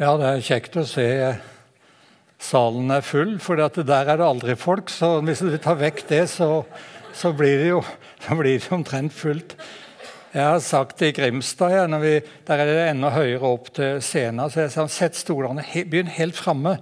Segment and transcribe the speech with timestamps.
[0.00, 1.04] Ja, det er kjekt å se
[2.40, 4.88] salen er full, for der er det aldri folk.
[4.88, 6.62] Så hvis du tar vekk det, så,
[7.12, 7.82] så blir det jo
[8.38, 9.52] blir det omtrent fullt.
[10.32, 12.14] Jeg har sagt det i Grimstad, ja, vi,
[12.48, 14.48] der er det enda høyere opp til scenen.
[14.48, 16.78] så jeg sa Sett stolene, begynn helt framme.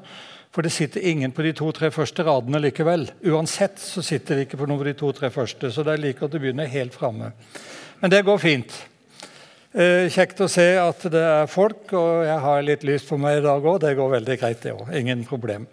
[0.55, 3.09] For det sitter ingen på de to-tre første radene likevel.
[3.27, 5.73] Uansett så sitter det ikke på noen av de to-tre første.
[5.75, 7.33] Så det er like at du begynner helt framme.
[7.99, 8.79] Men det går fint.
[9.79, 13.37] Eh, kjekt å se at det er folk, og jeg har litt lys på meg
[13.39, 13.77] i dag òg.
[13.85, 14.89] Det går veldig greit, det òg.
[14.91, 15.69] Ingen problem.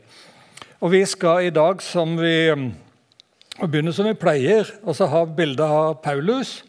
[0.77, 5.23] Og vi skal i dag, som vi og begynne som vi pleier, og så ha
[5.25, 6.59] bilde av Paulus,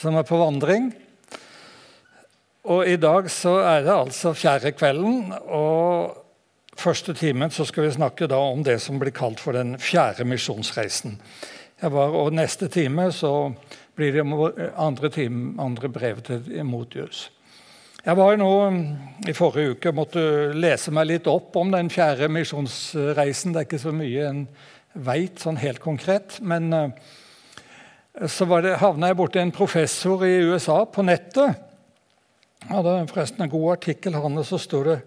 [0.00, 0.88] som er på vandring.
[2.64, 6.16] Og i dag så er det altså fjerde kvelden, og
[6.78, 10.24] første timen så skal vi snakke da om det som blir kalt for den fjerde
[10.24, 11.20] misjonsreisen.
[11.84, 13.50] Var, og neste time så
[13.98, 17.26] blir det andre, time, andre brev til Motius.
[18.04, 18.52] Jeg var jo nå
[19.28, 20.22] i forrige uke måtte
[20.54, 23.52] lese meg litt opp om den fjerde misjonsreisen.
[23.52, 24.44] Det er ikke så mye en
[24.94, 26.38] veit sånn helt konkret.
[26.40, 26.94] Men uh,
[28.30, 31.58] så det, havna jeg borti en professor i USA på nettet.
[32.64, 35.00] Jeg hadde forresten en god artikkel, han, og så sto det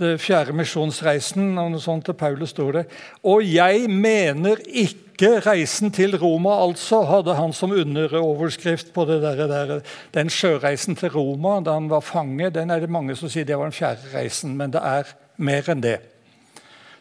[0.00, 2.84] det fjerde misjonsreisen og noe sånt til Paulus står det.
[3.30, 9.44] Og jeg mener ikke reisen til Roma, altså, hadde han som underoverskrift på det der,
[9.50, 9.76] der,
[10.16, 12.50] den sjøreisen til Roma da han var fange.
[12.50, 15.70] Den er det mange som sier det var den fjerde reisen, men det er mer
[15.70, 15.98] enn det.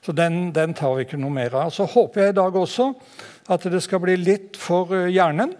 [0.04, 1.72] Så den, den tar vi ikke noe mer av.
[1.74, 2.92] Så håper jeg i dag også
[3.54, 5.56] at det skal bli litt for eh, hjernen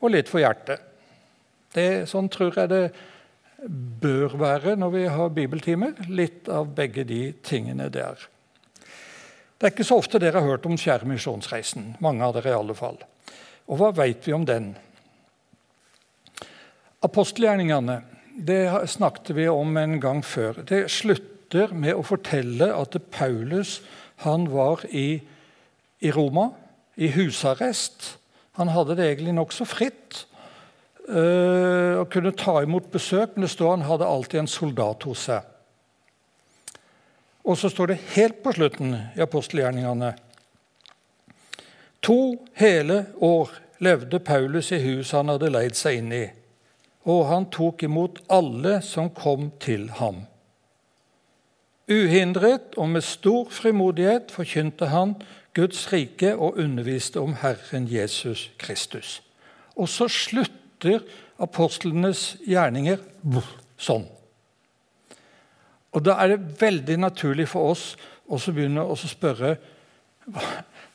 [0.00, 0.86] og litt for hjertet.
[1.74, 2.84] Det, sånn tror jeg det
[3.68, 5.96] bør være når vi har bibeltimer.
[6.08, 8.20] Litt av begge de tingene der.
[9.60, 11.94] Det er ikke så ofte dere har hørt om Fjerde misjonsreisen.
[12.00, 12.96] Mange av dere i alle fall.
[13.68, 14.72] Og hva vet vi om den?
[17.04, 18.00] Apostelgjerningene
[18.40, 20.62] det snakket vi om en gang før.
[20.64, 23.80] Det slutter med å fortelle at Paulus
[24.24, 25.20] han var i,
[26.00, 26.50] i Roma,
[26.96, 28.16] i husarrest.
[28.56, 30.24] Han hadde det egentlig nokså fritt
[31.10, 35.46] og kunne ta imot besøk, men det står han hadde alltid en soldat hos seg.
[37.44, 40.12] Og så står det helt på slutten i apostelgjerningene
[42.00, 46.24] To hele år levde Paulus i huset han hadde leid seg inn i,
[47.04, 50.24] og han tok imot alle som kom til ham.
[51.90, 55.16] Uhindret og med stor frimodighet forkynte han
[55.56, 59.18] Guds rike og underviste om Herren Jesus Kristus.
[59.76, 61.04] Og så slutt slutter
[61.40, 63.00] apostlenes gjerninger
[63.80, 64.06] sånn.
[65.92, 67.96] Og Da er det veldig naturlig for oss
[68.28, 69.56] å begynne å spørre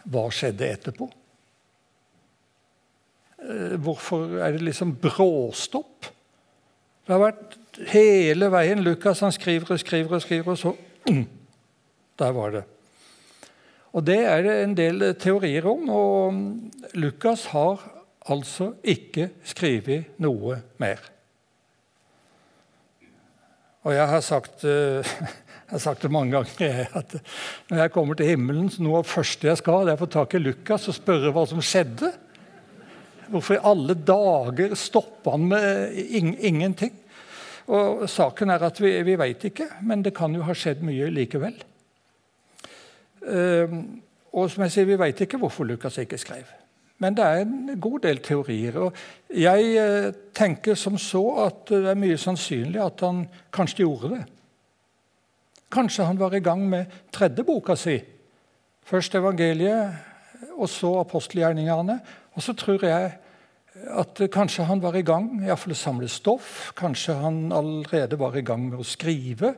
[0.06, 1.10] hva skjedde etterpå?
[3.44, 6.08] Eh, hvorfor er det liksom bråstopp?
[7.06, 7.58] Det har vært
[7.92, 8.82] hele veien.
[8.82, 10.76] Lukas han skriver og skriver, og skriver, og så
[11.12, 11.28] mm,
[12.18, 12.64] Der var det.
[13.92, 15.90] Og Det er det en del teorier om.
[15.90, 16.34] og
[16.96, 17.95] Lukas har
[18.32, 21.02] altså ikke skrevet noe mer.
[23.86, 25.06] Og jeg har sagt, eh,
[25.66, 27.18] jeg har sagt det mange ganger at
[27.70, 30.06] når jeg kommer til himmelen, så noe av det første jeg skal, det er å
[30.06, 32.12] få tak i Lukas og spørre hva som skjedde.
[33.30, 35.96] Hvorfor i alle dager stoppa han med
[36.46, 36.94] ingenting?
[37.74, 41.10] Og Saken er at vi, vi veit ikke, men det kan jo ha skjedd mye
[41.14, 41.56] likevel.
[43.26, 43.74] Uh,
[44.38, 46.46] og som jeg sier, vi veit ikke hvorfor Lukas ikke skrev.
[47.04, 48.78] Men det er en god del teorier.
[48.80, 48.94] og
[49.30, 54.24] Jeg eh, tenker som så at det er mye sannsynlig at han kanskje gjorde det.
[55.72, 57.98] Kanskje han var i gang med tredje boka si.
[58.86, 59.96] Først evangeliet,
[60.56, 62.00] og så apostelgjerningene.
[62.36, 63.12] Og så tror jeg
[63.76, 66.72] at kanskje han var i gang i hvert fall å samle stoff.
[66.78, 69.56] Kanskje han allerede var i gang med å skrive.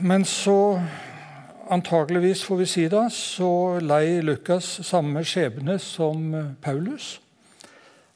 [0.00, 0.78] Men så
[1.70, 6.32] antageligvis får vi si da, så lei Lukas samme skjebne som
[6.62, 7.20] Paulus.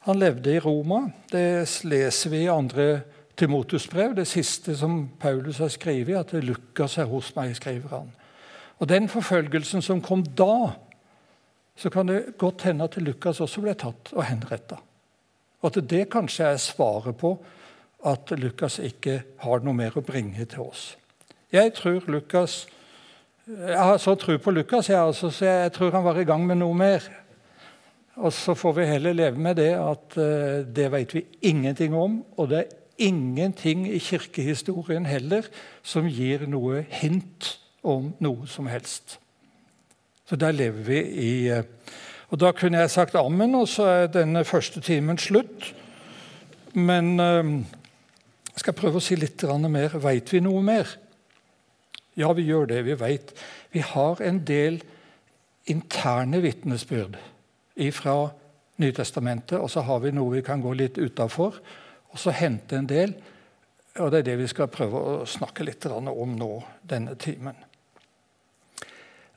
[0.05, 1.05] Han levde i Roma.
[1.31, 3.01] Det leser vi i andre
[3.35, 8.11] Timotus brev, det siste som Paulus har skrevet, at Lukas er hos meg, skriver han.
[8.79, 10.75] Og Den forfølgelsen som kom da,
[11.75, 14.77] så kan det godt hende at Lukas også ble tatt og henretta.
[15.61, 17.33] Og at det kanskje er svaret på
[18.05, 20.93] at Lukas ikke har noe mer å bringe til oss.
[21.51, 22.65] Jeg tror Lukas
[23.45, 26.47] jeg har så tro på Lukas, jeg, altså, så jeg tror han var i gang
[26.47, 27.03] med noe mer.
[28.15, 32.23] Og så får vi heller leve med det at uh, det vet vi ingenting om.
[32.37, 32.73] Og det er
[33.05, 35.45] ingenting i kirkehistorien heller
[35.83, 39.19] som gir noe hint om noe som helst.
[40.25, 41.63] Så der lever vi i uh,
[42.33, 45.73] Og da kunne jeg sagt ammen, og så er denne første timen slutt.
[46.73, 47.61] Men uh,
[48.55, 49.99] Jeg skal prøve å si litt mer.
[50.01, 51.04] Veit vi noe mer?
[52.15, 52.81] Ja, vi gjør det.
[52.85, 53.33] Vi vet.
[53.71, 54.79] Vi har en del
[55.67, 57.17] interne vitnesbyrd
[57.91, 58.17] fra
[58.77, 61.61] Nytestamentet, og så har vi noe vi kan gå litt utafor,
[62.11, 63.13] og så hente en del.
[64.03, 66.51] Og det er det vi skal prøve å snakke litt om nå
[66.83, 67.55] denne timen.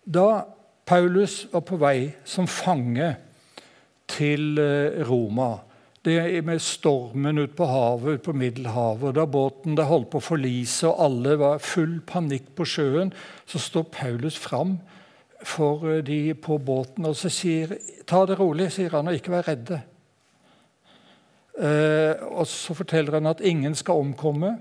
[0.03, 0.43] Da
[0.89, 3.13] Paulus var på vei som fange
[4.09, 5.53] til eh, Roma
[6.07, 10.29] det med stormen ute på havet, ut på Middelhavet, da båten det holdt på å
[10.29, 13.11] forlise og alle var full panikk på sjøen,
[13.49, 14.79] så står Paulus fram
[15.47, 17.77] for eh, de på båten og så sier
[18.09, 19.83] Ta det rolig, sier han, og ikke vær redde.
[21.59, 24.55] Eh, og Så forteller han at ingen skal omkomme.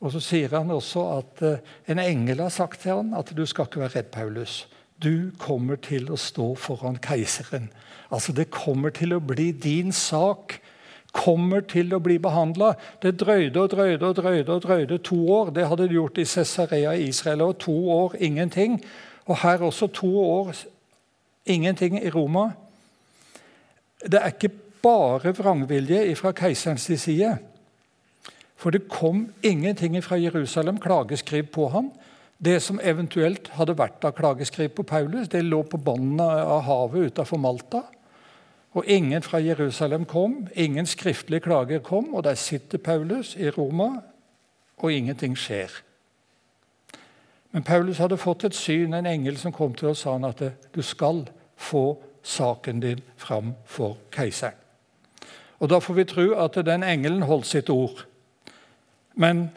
[0.00, 3.44] Og så sier han også at eh, en engel har sagt til han at du
[3.46, 4.62] skal ikke være redd, Paulus.
[5.02, 7.70] Du kommer til å stå foran keiseren.
[8.10, 10.58] Altså Det kommer til å bli din sak.
[11.12, 12.74] Kommer til å bli behandla.
[13.02, 15.50] Det drøyde og drøyde og drøyde og drøyde to år.
[15.50, 17.42] Det hadde de gjort i Cesarea i Israel.
[17.42, 18.80] Og to år ingenting.
[19.26, 20.54] Og her også to år
[21.46, 22.50] ingenting i Roma.
[24.02, 27.38] Det er ikke bare vrangvilje fra keiserens side.
[28.56, 31.90] For det kom ingenting fra Jerusalem, klageskriv på ham.
[32.44, 37.12] Det som eventuelt hadde vært av klageskriv på Paulus, det lå på bunnen av havet
[37.12, 37.82] utenfor Malta.
[38.72, 43.90] Og ingen fra Jerusalem kom, ingen skriftlige klager kom, og der sitter Paulus i Roma,
[44.78, 45.82] og ingenting skjer.
[47.52, 50.40] Men Paulus hadde fått et syn, en engel som kom til og sa han at
[50.72, 51.26] du skal
[51.60, 54.56] få saken din fram for keiseren.
[55.60, 58.06] Og Da får vi tro at den engelen holdt sitt ord.
[59.14, 59.50] Men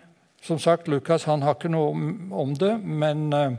[0.44, 1.94] som sagt, Lukas han har ikke noe
[2.36, 2.75] om det.
[2.84, 3.56] Men uh,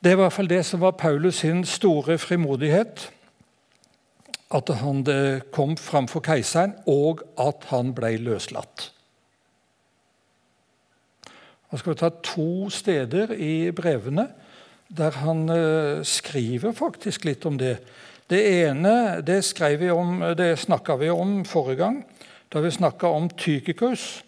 [0.00, 3.10] det er i hvert fall det som var Paulus sin store frimodighet
[4.54, 5.02] at han
[5.52, 8.92] kom framfor keiseren, og at han ble løslatt.
[11.68, 14.30] Jeg skal ta to steder i brevene
[14.88, 17.74] der han eh, skriver faktisk litt om det.
[18.28, 19.42] Det ene det,
[19.80, 19.90] vi
[20.34, 21.98] det snakka vi om forrige gang,
[22.52, 24.22] da vi snakka om Tykikus.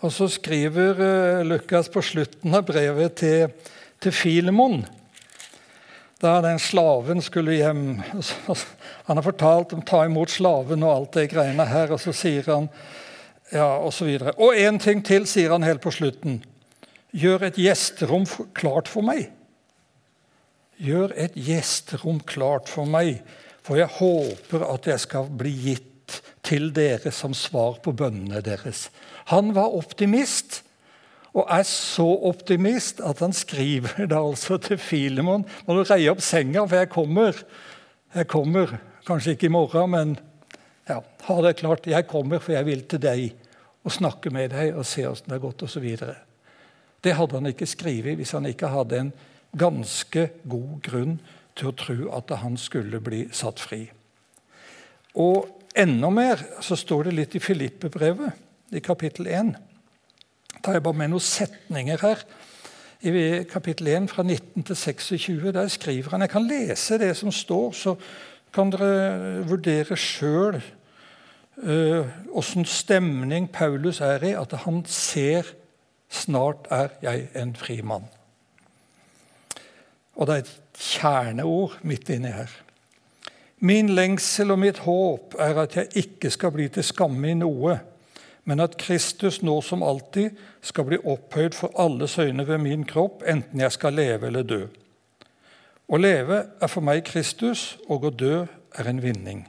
[0.00, 3.52] Og så skriver eh, Lukas på slutten av brevet til,
[4.00, 4.82] til Filemon
[6.20, 7.84] da den slaven skulle hjem.
[9.08, 12.12] Han har fortalt om å ta imot slaven og alt det greiene her, og så
[12.12, 12.68] sier han
[13.50, 14.34] ja, og så videre.
[14.38, 16.42] Og en ting til, sier han helt på slutten.
[17.16, 19.30] Gjør et gjesterom klart for meg.
[20.80, 23.24] Gjør et gjesterom klart for meg,
[23.64, 28.88] for jeg håper at jeg skal bli gitt til dere som svar på bønnene deres.
[29.30, 30.62] Han var optimist.
[31.30, 36.22] Og er så optimist at han skriver det altså til Filemon Må du reie opp
[36.26, 37.38] senga, for jeg kommer.
[38.14, 38.74] Jeg kommer.
[39.06, 40.16] Kanskje ikke i morgen, men
[40.90, 40.98] ja,
[41.28, 41.86] ha det klart.
[41.86, 43.28] Jeg kommer, for jeg vil til deg
[43.86, 45.86] og snakke med deg og se åssen det har gått, osv.
[47.00, 49.14] Det hadde han ikke skrevet hvis han ikke hadde en
[49.56, 51.16] ganske god grunn
[51.58, 53.84] til å tro at han skulle bli satt fri.
[55.18, 59.56] Og enda mer så står det litt i Filippe-brevet, i kapittel 1
[60.62, 62.22] tar jeg bare med noen setninger her.
[63.00, 67.32] I kapittel 1 fra 19 til 26 der skriver han Jeg kan lese det som
[67.32, 67.94] står, så
[68.52, 70.60] kan dere vurdere sjøl
[71.60, 74.32] åssen uh, stemning Paulus er i.
[74.36, 75.48] At han ser
[76.10, 78.04] snart er jeg en fri mann.
[80.16, 82.50] Og det er et kjerneord midt inni her.
[83.60, 87.78] Min lengsel og mitt håp er at jeg ikke skal bli til skamme i noe
[88.44, 93.22] men at Kristus nå som alltid skal bli opphøyd for alles øyne ved min kropp,
[93.26, 94.62] enten jeg skal leve eller dø.
[95.90, 98.44] Å leve er for meg Kristus, og å dø
[98.78, 99.44] er en vinning.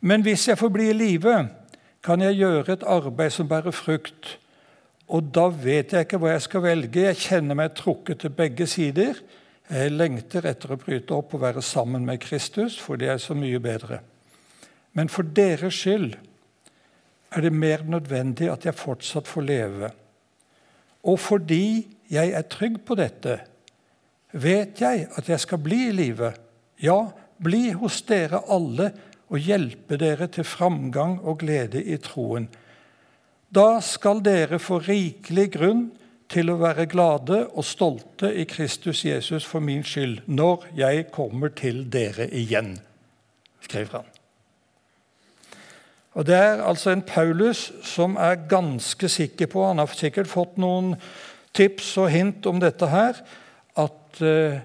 [0.00, 1.36] Men hvis jeg får bli i live,
[2.02, 4.36] kan jeg gjøre et arbeid som bærer frukt.
[5.08, 7.06] Og da vet jeg ikke hva jeg skal velge.
[7.06, 9.20] Jeg kjenner meg trukket til begge sider.
[9.70, 13.36] Jeg lengter etter å bryte opp og være sammen med Kristus, for det er så
[13.38, 14.02] mye bedre.
[14.92, 16.18] Men for deres skyld
[17.32, 19.90] er det mer nødvendig at jeg fortsatt får leve.
[21.08, 23.38] Og fordi jeg er trygg på dette,
[24.32, 26.32] vet jeg at jeg skal bli i live.
[26.82, 27.12] Ja,
[27.42, 28.92] bli hos dere alle
[29.32, 32.48] og hjelpe dere til framgang og glede i troen.
[33.52, 35.82] Da skal dere få rikelig grunn
[36.32, 41.52] til å være glade og stolte i Kristus Jesus for min skyld, når jeg kommer
[41.56, 42.78] til dere igjen,
[43.60, 44.11] skriver han.
[46.12, 50.58] Og Det er altså en Paulus som er ganske sikker på Han har sikkert fått
[50.60, 50.94] noen
[51.56, 53.16] tips og hint om dette her.
[53.76, 54.60] At eh,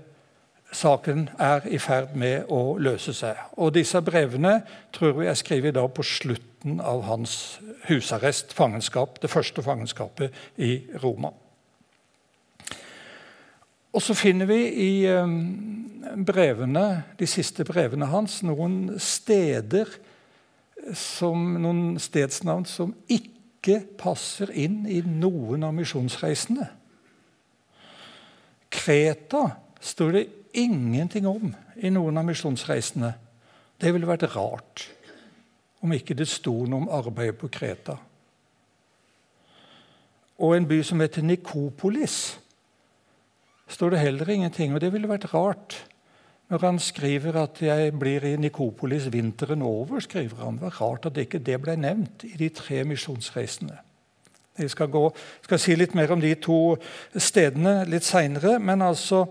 [0.72, 3.39] saken er i ferd med å løse seg.
[3.58, 4.62] Og Disse brevene
[4.96, 10.82] tror vi er skrevet da på slutten av hans husarrest, fangenskap, det første fangenskapet i
[11.04, 11.32] Roma.
[13.96, 14.92] Og så finner vi i
[16.27, 19.89] brevene, de siste brevene hans noen steder
[20.96, 26.67] som, noen stedsnavn som ikke passer inn i noen av misjonsreisene.
[28.72, 29.44] Kreta
[29.84, 30.25] står det
[30.58, 33.13] ingenting om i noen av misjonsreisene.
[33.77, 34.88] Det ville vært rart
[35.84, 37.98] om ikke det sto noe om arbeidet på Kreta.
[40.38, 42.38] Og en by som heter Nikopolis,
[43.67, 44.74] står det heller ingenting.
[44.74, 45.77] Og det ville vært rart
[46.50, 50.54] når han skriver at 'jeg blir i Nikopolis vinteren over', skriver han.
[50.54, 53.77] Det var rart at ikke det ble nevnt i de tre misjonsreisene.
[54.60, 56.77] Jeg skal, gå, skal, si litt mer om de to
[57.18, 58.60] stedene litt seinere.
[58.60, 59.25] Men altså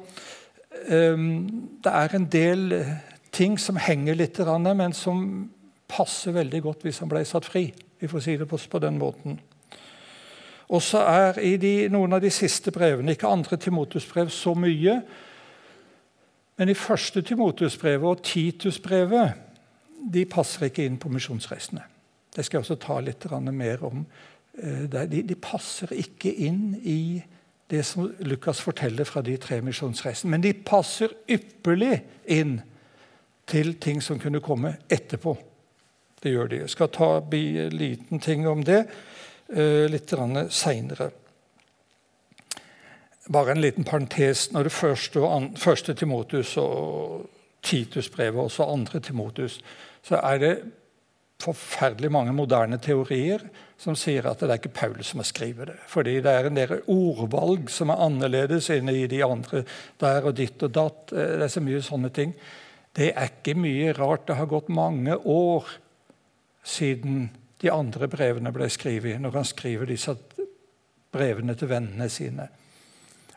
[0.91, 1.51] um,
[1.85, 2.85] Det er en del
[3.33, 5.51] ting som henger litt, men som
[5.89, 7.73] passer veldig godt hvis han ble satt fri.
[8.01, 9.41] Vi får si det på, på den måten.
[10.69, 15.01] Og så er i de, noen av de siste brevene, ikke andre Timotus-brev så mye,
[16.57, 19.35] men i første Timotus-brevet og Titus-brevet
[20.13, 21.83] de passer ikke inn på misjonsreisene.
[22.37, 24.05] Det skal jeg også ta litt mer om.
[24.59, 27.23] Eh, de, de, passer ikke inn i
[27.69, 30.31] det som Lukas forteller fra de tre misjonsreisene.
[30.31, 32.61] Men de passer ypperlig inn
[33.47, 35.37] til ting som kunne komme etterpå.
[36.23, 36.63] Det gjør de.
[36.65, 40.15] Jeg skal ta en liten ting om det uh, litt
[40.51, 41.11] seinere.
[43.33, 44.53] Bare en liten parentes.
[44.53, 45.21] Når det første,
[45.57, 47.31] første Timotus og
[47.63, 49.61] Titusbrevet og også andre Timotus,
[50.03, 50.57] så er det
[51.43, 53.43] forferdelig mange moderne teorier
[53.77, 55.79] som sier at det er ikke Paulus som har skrevet det.
[55.91, 59.65] Fordi det er en del ordvalg som er annerledes inne i de andre
[60.01, 61.13] der og ditt og datt.
[61.13, 62.33] Eh, det er så mye sånne ting.
[62.97, 64.25] Det er ikke mye rart.
[64.29, 65.69] Det har gått mange år
[66.67, 67.29] siden
[67.61, 70.17] de andre brevene ble skrevet, når han skriver disse
[71.13, 72.49] brevene til vennene sine.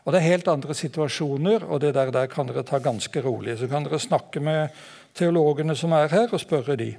[0.04, 3.58] Og Det er helt andre situasjoner, og det der, der kan dere ta ganske rolig.
[3.58, 4.68] Så kan dere snakke med
[5.14, 6.94] teologene som er her, og spørre de.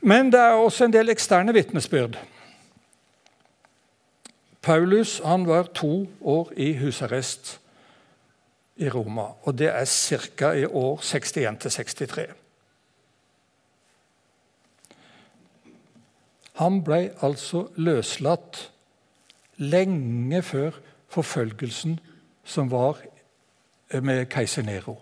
[0.00, 2.18] Men det er også en del eksterne vitnesbyrd.
[4.62, 7.58] Paulus han var to år i husarrest
[8.76, 10.52] i Roma, og det er ca.
[10.52, 12.32] i år 61-63.
[16.60, 18.68] Han ble altså løslatt
[19.56, 20.78] lenge før
[21.12, 21.98] forfølgelsen
[22.44, 23.00] som var
[23.92, 24.98] eh, med keiser Nero.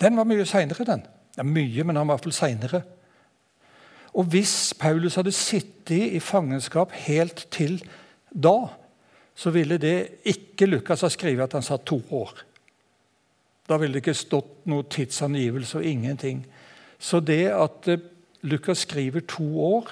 [0.00, 1.06] Den var mye seinere, den.
[1.36, 2.82] Ja, mye, men han var iallfall seinere.
[4.16, 7.78] Og hvis Paulus hadde sittet i fangenskap helt til
[8.32, 8.56] da,
[9.36, 12.32] så ville det ikke Lukas ha skrevet at han satt to år.
[13.68, 16.44] Da ville det ikke stått noe tidsangivelse og ingenting.
[16.98, 18.04] Så det at eh,
[18.46, 19.90] Lukas skriver to år,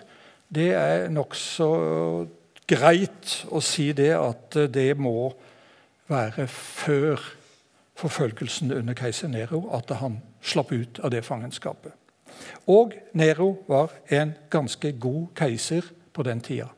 [0.55, 1.69] det er nokså
[2.69, 5.33] greit å si det at det må
[6.09, 7.21] være før
[7.95, 11.93] forfølgelsen under keiser Nero at han slapp ut av det fangenskapet.
[12.67, 16.69] Og Nero var en ganske god keiser på den tida.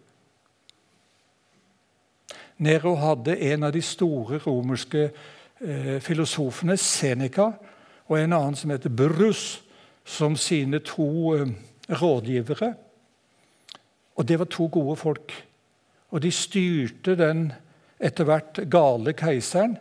[2.58, 5.10] Nero hadde en av de store romerske
[5.60, 7.50] eh, filosofene, Seneca,
[8.08, 9.62] og en annen som heter Burrus,
[10.04, 11.52] som sine to eh,
[11.90, 12.74] rådgivere.
[14.16, 15.34] Og det var to gode folk.
[16.14, 17.48] Og de styrte den
[18.02, 19.78] etter hvert gale keiseren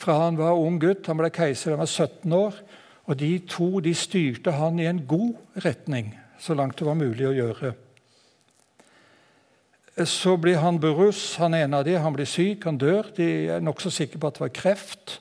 [0.00, 1.06] fra han var ung gutt.
[1.10, 2.60] Han ble keiser da han var 17 år.
[3.10, 7.26] Og de to de styrte han i en god retning, så langt det var mulig
[7.28, 7.72] å gjøre.
[10.08, 13.10] Så blir han Burus, han ene av de, han blir syk, han dør.
[13.16, 15.18] De er nokså sikre på at det var kreft.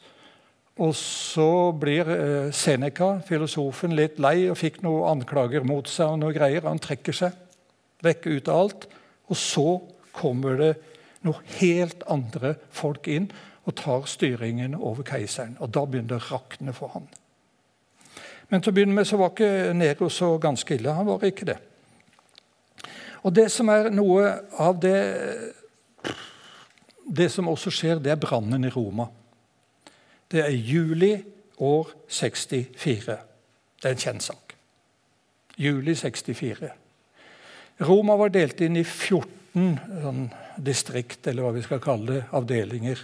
[0.81, 6.13] Og så blir eh, Seneca, filosofen, litt lei og fikk noen anklager mot seg.
[6.13, 6.63] og noe greier.
[6.69, 7.35] Han trekker seg
[8.05, 8.87] vekk ut av alt.
[9.27, 9.67] Og så
[10.15, 10.73] kommer det
[11.25, 13.29] noe helt andre folk inn
[13.69, 15.57] og tar styringen over keiseren.
[15.59, 17.07] Og Da begynner det å rakne for han.
[18.49, 20.93] Men til å begynne med så var ikke Nero så ganske ille.
[20.93, 21.57] Han var ikke det.
[23.23, 24.97] Og det som er noe av det
[27.11, 29.07] Det som også skjer, det er brannen i Roma.
[30.31, 31.23] Det er juli
[31.57, 33.17] år 64.
[33.81, 34.53] Det er en kjent sak.
[35.57, 36.69] Juli 64.
[37.81, 40.27] Roma var delt inn i 14 sånn
[40.61, 43.01] distrikt, eller hva vi skal kalle det, avdelinger.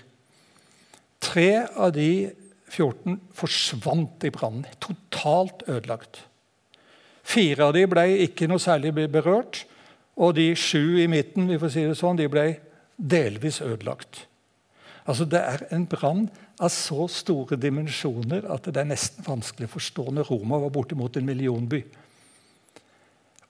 [1.24, 2.30] Tre av de
[2.70, 4.68] 14 forsvant i brannen.
[4.84, 6.22] Totalt ødelagt.
[7.28, 9.66] Fire av de ble ikke noe særlig berørt,
[10.18, 12.48] og de sju i midten vi får si det sånn, de ble
[12.98, 14.26] delvis ødelagt.
[15.08, 16.26] Altså Det er en brann
[16.60, 21.20] av så store dimensjoner at det er nesten vanskelig å forstå når Roma var bortimot
[21.20, 21.84] en millionby.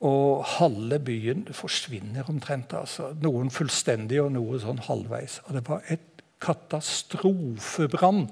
[0.05, 2.73] Og halve byen forsvinner omtrent.
[2.73, 3.13] altså.
[3.21, 5.39] Noen fullstendig og noe sånn halvveis.
[5.47, 8.27] Og det var et katastrofebrann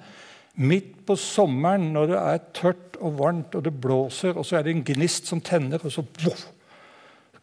[0.62, 4.66] midt på sommeren når det er tørt og varmt og det blåser, og så er
[4.66, 6.48] det en gnist som tenner, og så voff,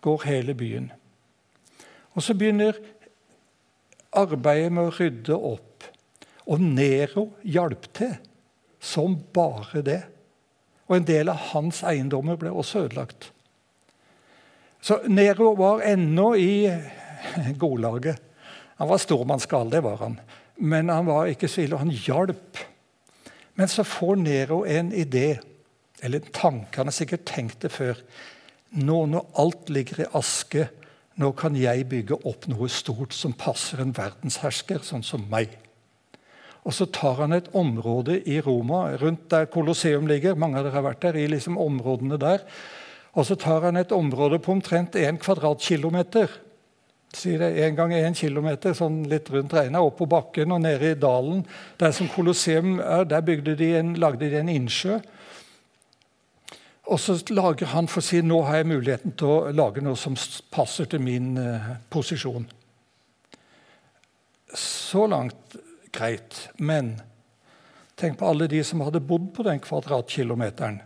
[0.01, 0.89] går hele byen.
[2.15, 2.79] Og så begynner
[4.13, 5.87] arbeidet med å rydde opp.
[6.51, 8.17] Og Nero hjalp til
[8.83, 10.01] som bare det.
[10.91, 13.31] Og en del av hans eiendommer ble også ødelagt.
[14.83, 16.67] Så Nero var ennå i
[17.63, 18.19] godlaget.
[18.81, 20.19] Han var stormannsgal, det var han.
[20.59, 22.59] Men han var ikke så og han hjalp.
[23.55, 25.39] Men så får Nero en idé,
[26.03, 26.81] eller en tanke.
[26.81, 28.01] Han har sikkert tenkt det før.
[28.75, 30.67] Nå når alt ligger i aske,
[31.21, 35.53] nå kan jeg bygge opp noe stort som passer en verdenshersker sånn som meg.
[36.67, 40.39] Og så tar han et område i Roma, rundt der Colosseum ligger.
[40.39, 42.43] Mange av dere har vært der, i liksom områdene der.
[43.13, 46.31] Og så tar han et område på omtrent 1 kvadratkilometer.
[47.13, 50.95] Si det én gang én kilometer, sånn litt rundt regna, opp på bakken og nede
[50.95, 51.43] i dalen.
[51.77, 54.97] Der som Colosseum er, der de en, lagde de en innsjø.
[56.89, 59.97] Og så lager han for å si nå har jeg muligheten til å lage noe
[59.97, 60.17] som
[60.51, 62.49] passer til min eh, posisjon.
[64.57, 65.59] Så langt
[65.93, 66.49] greit.
[66.59, 66.97] Men
[68.01, 70.81] tenk på alle de som hadde bodd på den kvadratkilometeren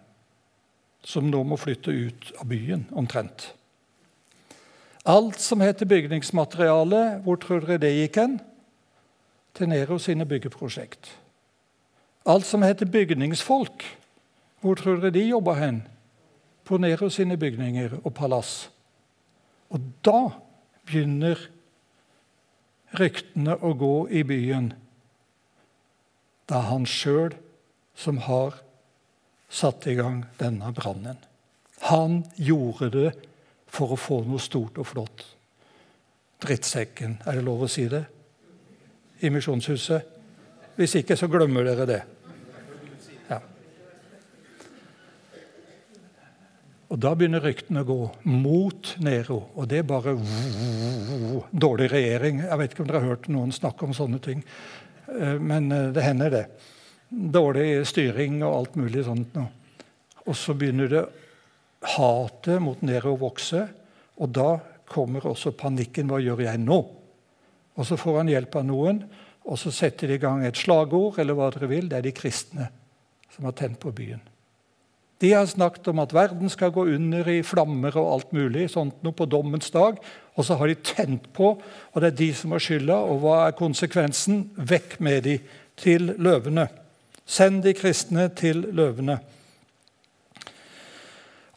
[1.06, 3.52] som nå må flytte ut av byen, omtrent.
[5.06, 8.40] Alt som heter bygningsmateriale, hvor tror dere det gikk hen?
[9.54, 11.12] Til Nero sine byggeprosjekt.
[12.26, 13.86] Alt som heter bygningsfolk,
[14.60, 15.84] hvor tror dere de jobba hen?
[16.66, 18.66] På Nero sine bygninger og palass.
[19.70, 20.32] Og da
[20.86, 21.38] begynner
[22.98, 24.72] ryktene å gå i byen.
[26.50, 27.34] Det er han sjøl
[27.94, 28.58] som har
[29.48, 31.16] satte i gang denne brannen.
[31.90, 33.10] Han gjorde det
[33.70, 35.24] for å få noe stort og flott.
[36.42, 38.04] Drittsekken, er det lov å si det?
[39.24, 40.12] I Misjonshuset?
[40.76, 42.02] Hvis ikke, så glemmer dere det.
[43.30, 43.38] Ja.
[46.92, 49.40] Og Da begynner ryktene å gå mot Nero.
[49.56, 50.18] Og det er bare
[51.50, 52.44] dårlig regjering.
[52.44, 54.44] Jeg vet ikke om dere har hørt noen snakke om sånne ting,
[55.16, 56.74] eh, men eh, det hender, det
[57.10, 59.34] dårlig styring og alt mulig sånt.
[59.36, 59.46] Nå.
[60.26, 61.04] Og så begynner det
[61.96, 63.66] hatet mot Nero å vokse.
[64.18, 64.56] Og da
[64.90, 66.10] kommer også panikken.
[66.10, 66.78] Hva gjør jeg nå?
[67.76, 69.02] Og så får han hjelp av noen,
[69.46, 71.90] og så setter de i gang et slagord, eller hva dere vil.
[71.90, 72.70] Det er de kristne
[73.34, 74.22] som har tent på byen.
[75.20, 78.98] De har snakket om at verden skal gå under i flammer og alt mulig sånt
[79.04, 80.00] noe på dommens dag.
[80.36, 82.98] Og så har de tent på, og det er de som har skylda.
[83.08, 84.42] Og hva er konsekvensen?
[84.56, 85.38] Vekk med de
[85.80, 86.66] til løvene.
[87.26, 89.18] Send de kristne til løvene.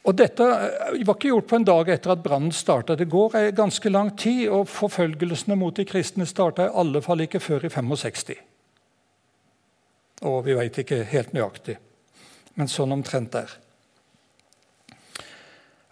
[0.10, 2.95] Og Dette eh, var ikke gjort på en dag etter at brannen starta.
[2.97, 7.41] Det går ganske lang tid, og forfølgelsene mot de kristne starta i alle fall ikke
[7.43, 8.34] før i 65.
[10.27, 11.77] Og vi veit ikke helt nøyaktig,
[12.58, 13.53] men sånn omtrent der.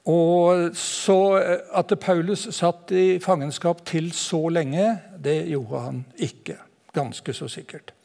[0.07, 6.57] Og så eh, At Paulus satt i fangenskap til så lenge, det gjorde han ikke.
[6.95, 7.96] Ganske så sikkert.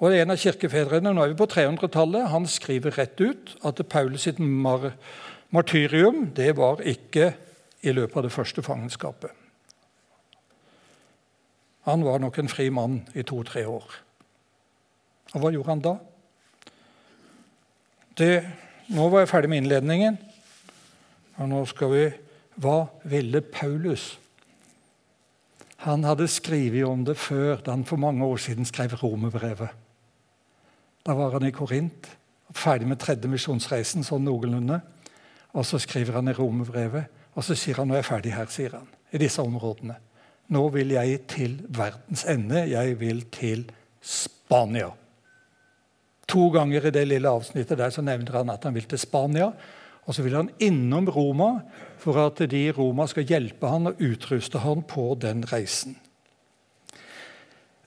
[0.00, 4.24] Og En av kirkefedrene nå er vi på 300-tallet, han skriver rett ut at Paulus
[4.24, 4.94] sitt mar
[5.52, 7.34] martyrium det var ikke
[7.84, 9.32] i løpet av det første fangenskapet.
[11.88, 14.00] Han var nok en fri mann i to-tre år.
[15.34, 15.94] Og hva gjorde han da?
[18.16, 18.32] Det,
[18.92, 20.18] nå var jeg ferdig med innledningen.
[21.40, 22.08] Og nå skal vi
[22.60, 24.18] Hva ville Paulus?
[25.86, 29.70] Han hadde skrevet om det før, da han for mange år siden skrev romerbrevet.
[31.06, 32.08] Da var han i Korint,
[32.54, 34.80] ferdig med tredje misjonsreisen sånn noenlunde.
[35.56, 38.48] Og så skriver han i romerbrevet, og så sier han nå er jeg ferdig her,
[38.52, 39.96] sier han, i disse områdene.
[40.50, 42.64] Nå vil jeg til verdens ende.
[42.70, 43.68] Jeg vil til
[44.02, 44.90] Spania.
[46.30, 49.50] To ganger i det lille avsnittet der så nevner han at han vil til Spania.
[50.06, 51.52] Og så vil han innom Roma
[52.00, 55.94] for at de i Roma skal hjelpe han og utruste han på den reisen.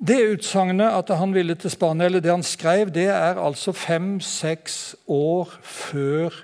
[0.03, 4.95] Det utsagnet at han ville til Spania, eller det han skrev, det er altså fem-seks
[5.07, 6.43] år før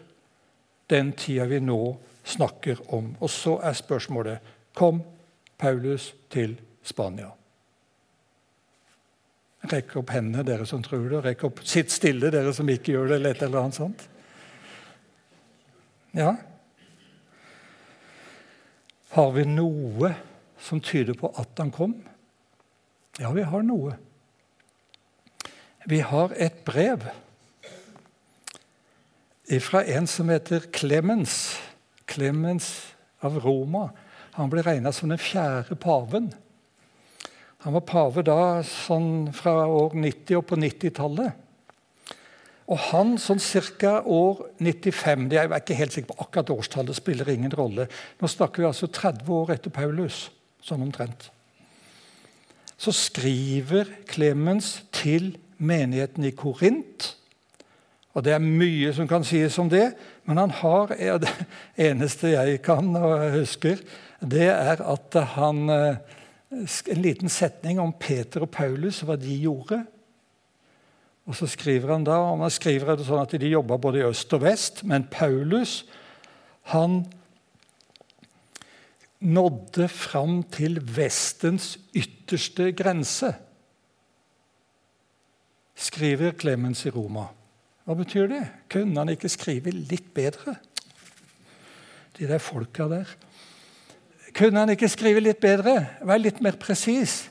[0.90, 3.12] den tida vi nå snakker om.
[3.20, 5.02] Og så er spørsmålet Kom
[5.60, 6.56] Paulus til
[6.88, 7.34] Spania?
[9.70, 11.24] Rekk opp hendene, dere som tror det.
[11.26, 14.06] Rekk opp, Sitt stille, dere som ikke gjør det, eller et eller annet sånt.
[16.16, 16.32] Ja.
[19.18, 20.14] Har vi noe
[20.64, 21.98] som tyder på at han kom?
[23.20, 23.98] Ja, vi har noe.
[25.90, 27.04] Vi har et brev
[29.60, 31.58] fra en som heter Clemens.
[32.08, 32.70] Clemens
[33.26, 33.90] av Roma.
[34.38, 36.30] Han ble regna som den fjerde paven.
[37.66, 41.34] Han var pave da sånn fra år 90 og på 90-tallet.
[42.70, 43.42] Og han sånn
[43.82, 43.98] ca.
[44.06, 47.90] år 95 det er Jeg ikke helt sikker på akkurat årstallet, spiller ingen rolle.
[48.22, 50.30] Nå snakker vi altså 30 år etter Paulus,
[50.62, 51.32] sånn omtrent.
[52.80, 57.16] Så skriver Clemens til menigheten i Korint.
[58.16, 59.92] Og Det er mye som kan sies om det,
[60.26, 61.30] men han har det
[61.90, 63.82] eneste jeg kan og husker,
[64.20, 66.00] det er at han eh,
[66.50, 69.84] En liten setning om Peter og Paulus, hva de gjorde.
[71.30, 74.08] Og så skriver han da, og man skriver det sånn at De jobba både i
[74.08, 75.84] øst og vest, men Paulus
[76.74, 77.04] han
[79.20, 83.34] nådde fram til Vestens ytterste grense,
[85.76, 87.30] skriver Clemens i Roma.
[87.88, 88.44] Hva betyr det?
[88.72, 90.58] Kunne han ikke skrive litt bedre?
[92.20, 93.08] De der folka der.
[94.36, 95.88] Kunne han ikke skrive litt bedre?
[96.04, 97.30] Være litt mer presis?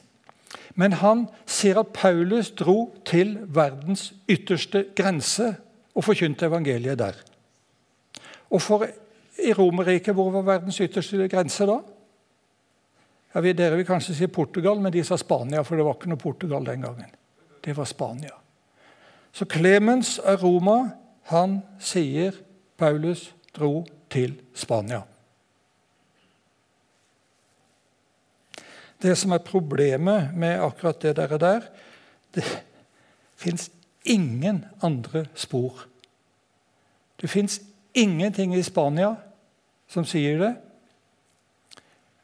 [0.79, 5.53] Men han sier at Paulus dro til verdens ytterste grense
[5.95, 7.19] og forkynte evangeliet der.
[8.51, 8.87] Og for
[9.39, 11.79] i Romerriket, hvor var verdens ytterste grense da?
[13.35, 16.21] Ja, dere vil kanskje si Portugal, men de sa Spania, for det var ikke noe
[16.21, 17.13] Portugal den gangen.
[17.65, 18.35] Det var Spania.
[19.33, 20.79] Så Clemens av Roma
[21.29, 22.35] han sier
[22.79, 25.03] Paulus dro til Spania.
[28.99, 31.69] Det som er problemet med akkurat det der, der
[32.35, 32.45] det
[33.37, 33.71] fins
[34.05, 35.85] ingen andre spor.
[37.21, 37.61] Det fins
[37.95, 39.15] ingenting i Spania
[39.89, 40.55] som sier det.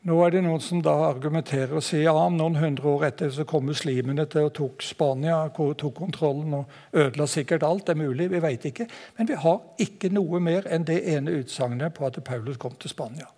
[0.04, 3.30] Nå er det noen som da argumenterer og sier ja, om noen hundre år etter
[3.32, 7.86] så kom muslimene til og tok Spania, tok kontrollen og ødela sikkert alt.
[7.86, 8.84] Det er mulig, vi veit ikke.
[9.16, 12.92] Men vi har ikke noe mer enn det ene utsagnet på at Paulus kom til
[12.92, 13.30] Spania.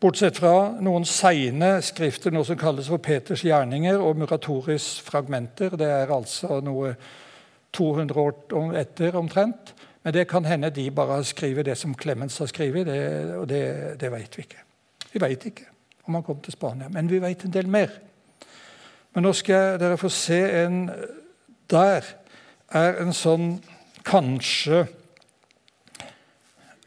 [0.00, 5.76] Bortsett fra noen seine skrifter, noe som kalles for Peters gjerninger og Muratoris fragmenter.
[5.80, 6.96] Det er altså noe
[7.76, 9.76] 200 år etter omtrent.
[10.04, 12.86] Men det kan hende de bare skriver det som Clemens har skrevet.
[12.86, 14.60] Det, og det, det vet vi ikke.
[15.12, 15.64] Vi vet ikke
[16.04, 17.88] om han kom til Spania, men vi vet en del mer.
[19.14, 20.90] Men nå skal dere få se en
[21.70, 22.04] Der
[22.68, 23.62] er en sånn
[24.04, 24.82] kanskje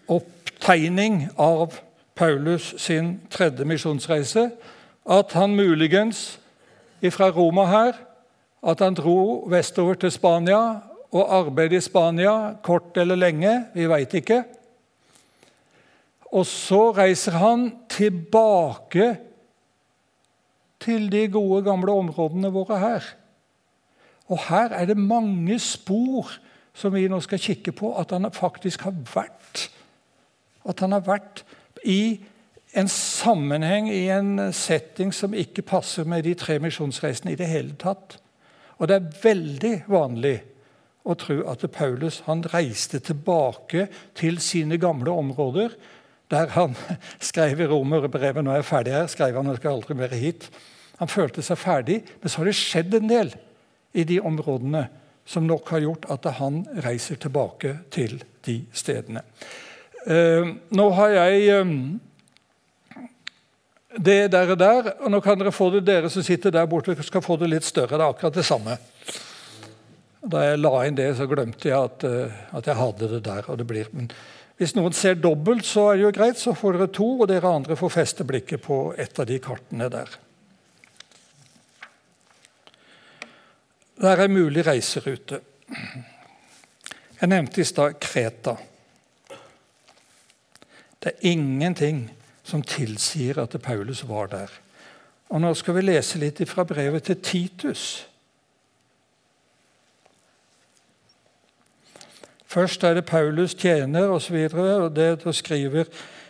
[0.07, 1.79] opptegning av
[2.15, 4.51] Paulus sin tredje misjonsreise,
[5.09, 6.37] at han muligens
[7.09, 7.97] fra Roma her
[8.67, 10.79] at han dro vestover til Spania
[11.15, 14.41] og arbeide i Spania, kort eller lenge, vi veit ikke.
[16.35, 19.13] Og så reiser han tilbake
[20.83, 23.07] til de gode, gamle områdene våre her.
[24.27, 26.33] Og her er det mange spor
[26.77, 29.69] som vi nå skal kikke på, at han faktisk har vært.
[30.67, 31.45] At han har vært
[31.87, 32.19] i
[32.77, 37.77] en sammenheng, i en setting som ikke passer med de tre misjonsreisene i det hele
[37.79, 38.19] tatt.
[38.77, 40.35] Og det er veldig vanlig
[41.07, 45.75] å tro at Paulus han reiste tilbake til sine gamle områder,
[46.31, 46.75] der han
[47.29, 50.49] skrev i romerbrevet 'Nå er jeg ferdig her', skrev han, jeg skal aldri mer hit.
[50.99, 53.35] Han følte seg ferdig, men så har det skjedd en del
[53.93, 54.87] i de områdene
[55.27, 59.23] som nok har gjort at han reiser tilbake til de stedene.
[60.07, 61.73] Eh, nå har jeg eh,
[63.97, 66.95] det der og der, og nå kan dere få det, dere som sitter der borte,
[67.03, 67.97] skal få det litt større.
[67.97, 68.77] Det er akkurat det samme.
[70.25, 73.49] Da jeg la inn det, så glemte jeg at, eh, at jeg hadde det der.
[73.49, 74.11] og det blir, men
[74.57, 76.39] Hvis noen ser dobbelt, så er det jo greit.
[76.41, 79.89] Så får dere to, og dere andre får feste blikket på et av de kartene
[79.89, 80.09] der.
[84.01, 85.39] Det er mulig reiserute.
[87.21, 88.55] Jeg nevnte i stad Kreta.
[91.03, 92.07] Det er ingenting
[92.43, 94.51] som tilsier at Paulus var der.
[95.29, 98.07] Og Nå skal vi lese litt fra brevet til Titus.
[102.57, 104.35] Først er det Paulus tjener osv.
[104.55, 105.85] Og det og skriver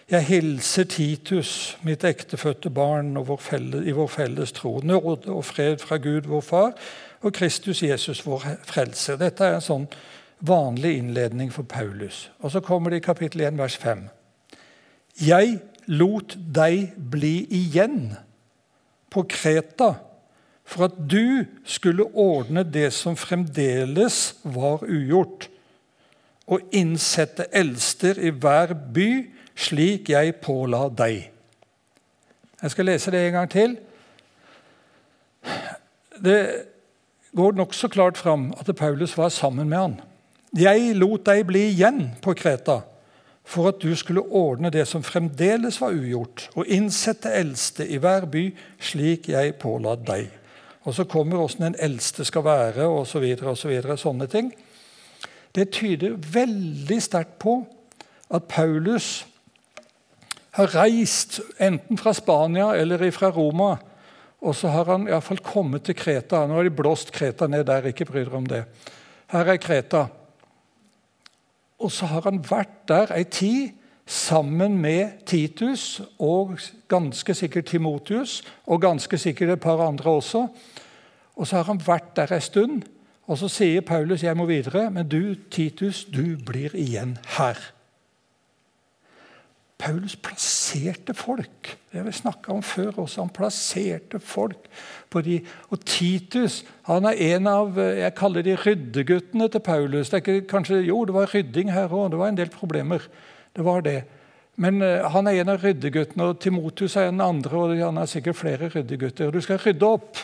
[0.10, 4.80] jeg hilser Titus, mitt ektefødte barn vår felles, i vår felles tro.
[4.84, 6.74] Nåde og fred fra Gud, vår Far,
[7.22, 9.16] og Kristus Jesus, vår frelser.
[9.20, 9.88] Dette er en sånn
[10.40, 12.30] vanlig innledning for Paulus.
[12.40, 14.08] Og Så kommer det i kapittel 1, vers 5.
[15.24, 18.18] Jeg lot deg bli igjen
[19.12, 19.94] på Kreta
[20.68, 25.50] for at du skulle ordne det som fremdeles var ugjort,
[26.48, 29.10] og innsette eldster i hver by,
[29.58, 31.28] slik jeg påla deg.
[32.62, 33.78] Jeg skal lese det en gang til.
[36.18, 36.40] Det
[37.38, 39.98] går nokså klart fram at Paulus var sammen med han.
[40.58, 42.82] Jeg lot deg bli igjen på Kreta
[43.48, 48.28] for at du skulle ordne det som fremdeles var ugjort, og innsette eldste i hver
[48.28, 50.28] by, slik jeg påla deg.
[50.84, 53.24] Og så kommer åssen den eldste skal være, osv.
[53.40, 54.52] Så og så videre, sånne ting.
[55.58, 57.58] Det tyder veldig sterkt på
[58.30, 59.26] at Paulus
[60.58, 63.72] har reist enten fra Spania eller fra Roma.
[64.42, 66.44] Og så har han iallfall kommet til Kreta.
[66.46, 67.90] Nå har de blåst Kreta ned der.
[67.90, 68.64] ikke bry dere om det.
[69.34, 70.08] Her er Kreta.
[71.80, 73.74] Og så har han vært der ei tid
[74.06, 80.48] sammen med Titus og ganske sikkert Timotius og ganske sikkert et par andre også.
[81.36, 82.86] Og så har han vært der ei stund.
[83.28, 87.60] Og så sier Paulus jeg må videre, men du, Titus, du blir igjen her.
[89.78, 91.76] Paulus plasserte folk.
[91.92, 93.22] Det har vi snakka om før også.
[93.22, 94.66] Han plasserte folk
[95.14, 95.38] på de.
[95.70, 100.10] Og Titus han er en av jeg kaller de ryddeguttene til Paulus.
[100.10, 102.10] Det ikke, kanskje, jo, det var rydding her òg.
[102.12, 103.06] Det var en del problemer.
[103.54, 104.00] Det var det.
[104.58, 107.58] Men uh, han er en av ryddeguttene, og Timotus er en andre.
[107.58, 109.30] og han er sikkert flere ryddegutter.
[109.32, 110.18] Du skal rydde opp,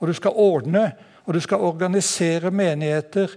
[0.00, 0.88] og du skal ordne,
[1.30, 3.36] og du skal organisere menigheter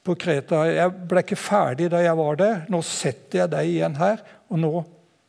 [0.00, 0.62] på Kreta.
[0.64, 2.62] Jeg ble ikke ferdig da jeg var der.
[2.72, 4.70] Nå setter jeg deg igjen her, og nå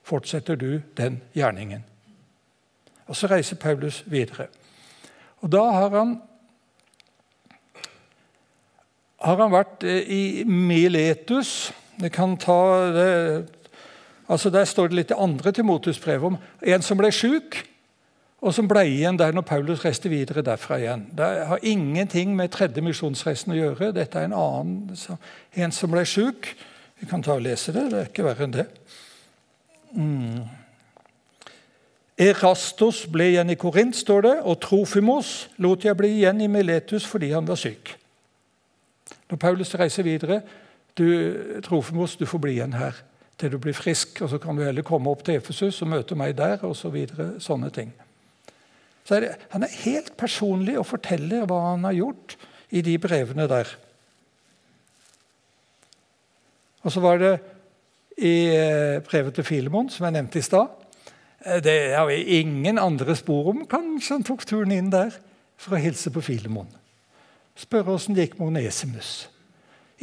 [0.08, 1.84] fortsetter du den gjerningen.
[3.12, 4.48] Og Så reiser Paulus videre.
[5.44, 6.16] Og Da har han,
[9.20, 11.74] har han vært eh, i Miletus.
[12.00, 13.50] Det kan ta det,
[14.28, 17.60] altså Der står det litt i andre Timotus-brev om en som ble sjuk,
[18.46, 21.08] og som ble igjen der når Paulus reiste videre derfra igjen.
[21.18, 23.90] Det har ingenting med tredje misjonsreisen å gjøre.
[23.96, 25.18] Dette er en annen,
[25.66, 26.52] en som ble sjuk.
[27.02, 27.88] Vi kan ta og lese det.
[27.90, 28.68] Det er ikke verre enn det.
[29.98, 30.46] Mm.
[32.22, 37.08] Erastos ble igjen i Korint, står det, og Trofimos lot jeg bli igjen i Miletus
[37.10, 37.96] fordi han var syk.
[39.32, 40.44] Når Paulus reiser videre
[40.96, 41.10] du,
[41.66, 43.02] Trofimos, du får bli igjen her
[43.42, 44.22] til du blir frisk.
[44.22, 46.62] og Så kan du heller komme opp til Efesus og møte meg der.
[46.64, 47.92] og så videre, sånne ting.
[49.10, 52.38] Er Han er helt personlig og forteller hva han har gjort
[52.74, 53.70] i de brevene der.
[56.86, 57.36] Og så var det
[58.18, 60.74] i eh, brevet til Filemon, som jeg nevnte i stad.
[61.46, 63.66] Eh, det har vi ingen andre spor om.
[63.70, 65.14] Kanskje han tok turen inn der
[65.58, 66.70] for å hilse på Filemon.
[67.56, 69.28] Spørre åssen det gikk med Onesimus.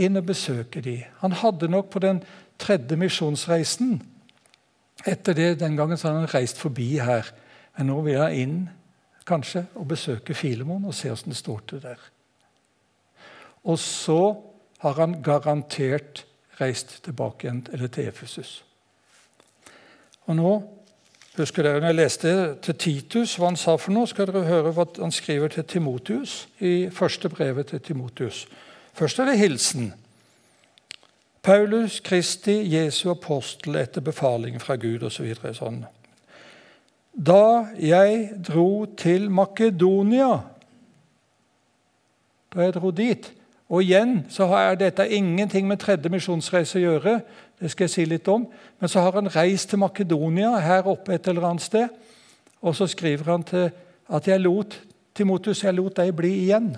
[0.00, 1.02] Inn og besøke de.
[1.20, 2.22] Han hadde nok på den
[2.62, 4.00] tredje misjonsreisen
[5.08, 7.26] Etter det, Den gangen så hadde han reist forbi her.
[7.74, 8.58] Men nå vil han inn
[9.26, 12.00] kanskje, og besøke Filemon og se åssen det står til der.
[13.64, 14.34] Og så
[14.82, 16.24] har han garantert
[16.60, 18.64] reist tilbake igjen eller til Efesus.
[20.26, 20.52] Og nå,
[21.36, 24.74] husker dere, når jeg leste til Titus hva han sa for noe, skal dere høre
[24.74, 28.46] hva han skriver til Timotius i første brevet til Timotius.
[28.92, 29.92] Først er det hilsen.
[31.42, 35.32] Paulus Kristi, Jesu apostel etter befaling fra Gud osv.
[35.34, 35.80] Så sånn.
[37.12, 40.30] Da jeg dro til Makedonia
[42.52, 43.26] Da jeg dro dit,
[43.68, 47.20] og igjen så har dette ingenting med tredje misjonsreise å gjøre.
[47.60, 48.46] det skal jeg si litt om.
[48.80, 51.88] Men så har han reist til Makedonia, her oppe et eller annet sted.
[52.60, 53.70] Og så skriver han til
[54.08, 54.80] at jeg lot
[55.14, 56.76] Timotus, jeg lot deg bli igjen.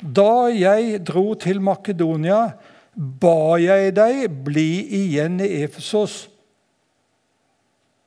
[0.00, 2.54] Da jeg dro til Makedonia,
[2.94, 6.28] ba jeg deg bli igjen i Efesos,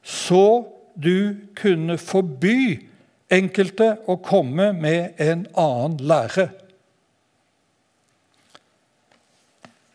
[0.01, 2.87] så du kunne forby
[3.29, 6.49] enkelte å komme med en annen lære.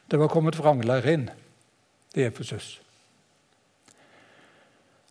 [0.07, 1.29] Det var kommet vranglære inn
[2.15, 2.77] i Efesus.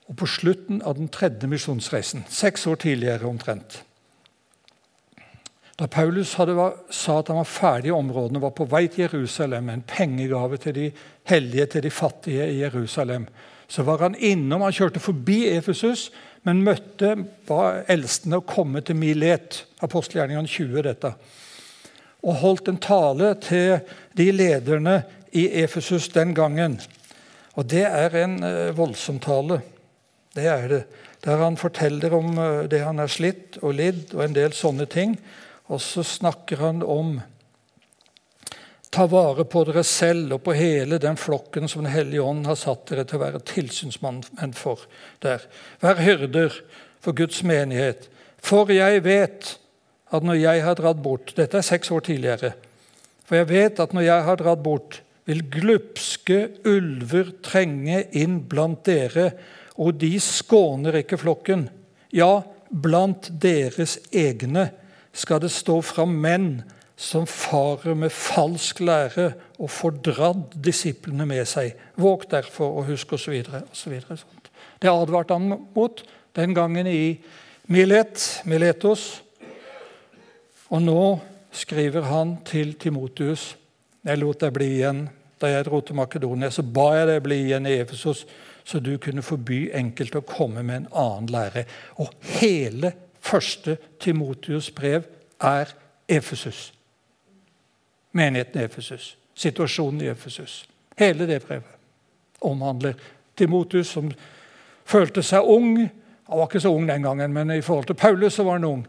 [0.08, 3.82] Og På slutten av den tredje misjonsreisen, seks år tidligere omtrent,
[5.80, 6.54] da Paulus hadde,
[6.94, 10.60] sa at han var ferdig i områdene og var på vei til Jerusalem en pengegave
[10.62, 10.90] til de
[11.32, 13.26] hellige, til de fattige i Jerusalem,
[13.72, 14.66] så var han innom.
[14.66, 16.10] Han kjørte forbi Efesus,
[16.44, 17.14] men møtte
[17.48, 19.64] ba eldstene å komme til Milet.
[19.86, 21.16] Apostelgjerningene 20, dette
[22.22, 23.80] og holdt en tale til
[24.18, 25.02] de lederne
[25.34, 26.80] i Efesus den gangen.
[27.56, 29.62] Og Det er en uh, voldsom tale.
[30.36, 30.84] Det er det.
[31.26, 34.86] Der han forteller om uh, det han har slitt og lidd, og en del sånne
[34.86, 35.18] ting.
[35.68, 37.20] Og så snakker han om
[38.92, 42.58] Ta vare på dere selv og på hele den flokken som Den hellige ånd har
[42.60, 44.24] satt dere til å være tilsynsmann
[44.58, 44.84] for
[45.24, 45.46] der.
[45.80, 46.58] Vær hyrder
[47.00, 48.10] for Guds menighet.
[48.44, 49.54] For jeg vet
[50.12, 52.52] at når jeg har dratt bort Dette er seks år tidligere.
[53.24, 55.00] For jeg vet at når jeg har dratt bort,
[55.30, 59.30] vil glupske ulver trenge inn blant dere,
[59.80, 61.70] og de skåner ikke flokken.
[62.12, 64.68] Ja, blant deres egne
[65.16, 66.50] skal det stå fram menn
[67.02, 71.74] som farer med falsk lære og får dratt disiplene med seg.
[71.98, 73.40] Våg derfor og husk osv.
[73.42, 76.04] Det advarte han mot
[76.38, 77.18] den gangen i
[77.74, 79.24] Milet, Miletos.
[80.70, 81.02] Og nå
[81.52, 83.56] skriver han til Timotius
[84.06, 85.02] Jeg lot deg bli igjen
[85.42, 86.50] da jeg dro til Makedonia.
[86.54, 88.26] Så ba jeg deg bli igjen i Efesos,
[88.64, 91.66] så du kunne forby enkelte å komme med en annen lære.
[91.98, 95.10] Og hele første Timotius brev
[95.42, 95.74] er
[96.10, 96.70] Efesus.
[98.12, 99.18] Menigheten i Efesus.
[99.34, 100.66] Situasjonen i Efesus.
[100.98, 101.78] Hele det brevet
[102.42, 102.94] omhandler
[103.38, 104.12] Timotus, som
[104.86, 105.78] følte seg ung.
[106.28, 108.66] Han var ikke så ung den gangen, men i forhold til Paulus så var han
[108.66, 108.88] ung.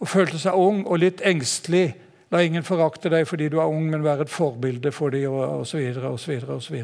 [0.00, 1.94] Og følte seg ung og litt engstelig.
[2.32, 5.92] La ingen forakte deg fordi du er ung, men vær et forbilde for dem, osv.
[6.08, 6.80] osv.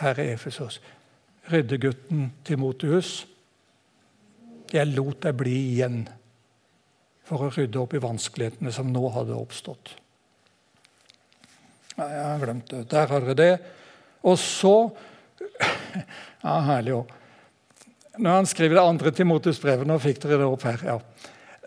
[0.00, 0.80] Her er Efesos.
[1.52, 3.26] Ryddegutten Timotius.
[4.72, 6.06] Jeg lot deg bli igjen
[7.28, 9.94] for å rydde opp i vanskelighetene som nå hadde oppstått.
[11.96, 12.84] Ja, jeg har glemt det.
[12.90, 13.52] Der har dere det.
[14.22, 14.76] Og så
[16.44, 17.18] ja, Herlig òg.
[18.18, 20.82] Når han skriver det andre Timotus brevet Nå fikk dere det opp her.
[20.84, 20.98] ja.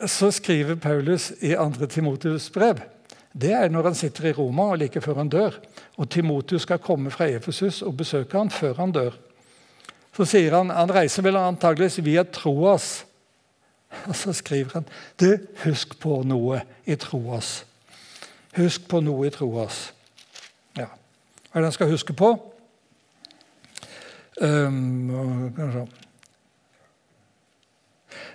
[0.06, 2.82] Så skriver Paulus i andre Timotus brev.
[3.36, 5.56] Det er når han sitter i Roma og like før han dør.
[5.98, 9.16] Og Timotus skal komme fra Efesus og besøke han før han dør.
[10.16, 13.06] Så sier han han reiser vel antageligvis via Troas.
[14.10, 14.88] Og så skriver han
[15.20, 17.64] du, husk på noe i Troas.
[18.56, 19.95] Husk på noe i Troas.
[21.56, 22.30] Hva er det han skal huske på?
[24.44, 25.08] Um,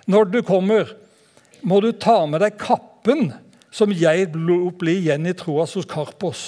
[0.09, 0.89] Når du kommer,
[1.61, 3.29] må du ta med deg kappen
[3.69, 6.41] som jeg lot bli igjen i Troas hos Karpos,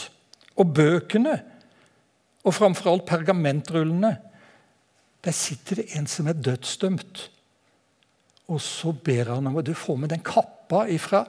[0.58, 1.36] og bøkene,
[2.42, 4.16] og framfor alt pergamentrullene.
[5.22, 7.28] Der sitter det en som er dødsdømt.
[8.50, 11.22] Og så ber han om at du får med den kappa ifra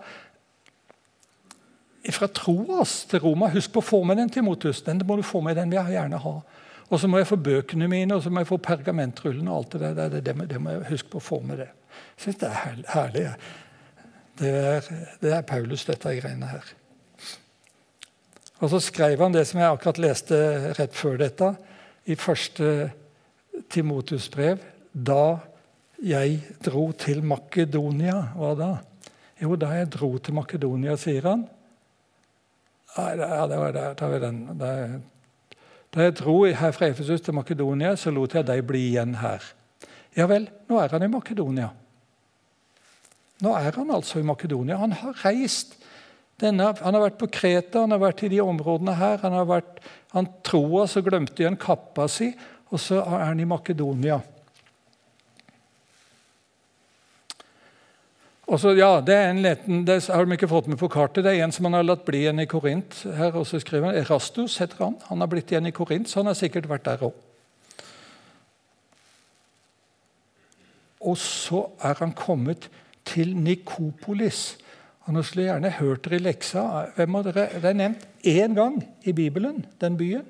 [2.12, 3.48] fra Troas til Roma.
[3.54, 4.82] Husk på å få med den, Timotus.
[4.84, 6.34] Den må du få med, den vil jeg gjerne ha.
[6.90, 9.50] Og så må jeg få bøkene mine og så må jeg få pergamentrullene.
[9.50, 10.08] og alt Det der.
[10.08, 11.70] Det, det, det, må jeg huske på å få med det.
[12.16, 13.26] Jeg syns det er herlig.
[14.38, 14.90] Det er,
[15.22, 16.74] det er Paulus, dette greiene her.
[18.60, 20.36] Og så skrev han det som jeg akkurat leste
[20.78, 21.54] rett før dette,
[22.06, 22.90] i første
[23.72, 24.60] Timotus brev.
[24.92, 25.38] Da
[26.04, 28.70] jeg dro til Makedonia, hva da?
[29.40, 31.46] Jo, da jeg dro til Makedonia, sier han,
[32.96, 34.40] ja, det var, der det var den.
[34.58, 34.70] Da,
[35.94, 39.42] da jeg dro her fra Efesus til Makedonia, så lot jeg deg bli igjen her.
[40.14, 41.72] Ja vel, nå er han i Makedonia.
[43.42, 44.78] Nå er han altså i Makedonia.
[44.78, 45.74] Han har reist.
[46.40, 49.18] Denne, han har vært på Kreta, han har vært i de områdene her.
[49.22, 49.82] Han har vært,
[50.14, 52.30] han troa, så glemte han kappa si,
[52.70, 54.20] og så er han i Makedonia.
[58.44, 61.24] Og så, ja, det er en liten, det har de ikke fått med på kartet.
[61.24, 63.04] Det er en som han har latt bli igjen i Korint.
[63.16, 64.98] her, og så skriver han, Erastus heter han.
[65.08, 67.16] Han har blitt igjen i Korint, så han har sikkert vært der òg.
[71.04, 72.68] Og så er han kommet
[73.04, 74.58] til Nikopolis.
[75.04, 76.62] Og nå skulle jeg gjerne hørt dere i leksa.
[76.96, 80.24] Hvem av dere, Det er nevnt én gang i Bibelen, den byen.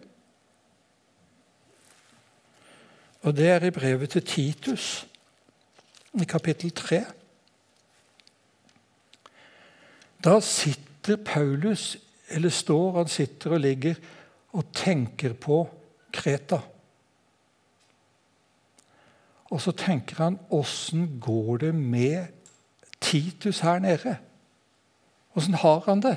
[3.22, 5.07] Og det er i brevet til Titus,
[6.20, 7.05] i kapittel 3.
[10.24, 13.94] Da sitter Paulus, eller står han sitter og ligger
[14.52, 15.66] og tenker på
[16.12, 16.60] Kreta.
[19.52, 22.26] Og så tenker han åssen går det med
[23.00, 24.16] Titus her nede?
[25.37, 26.16] Åssen har han det?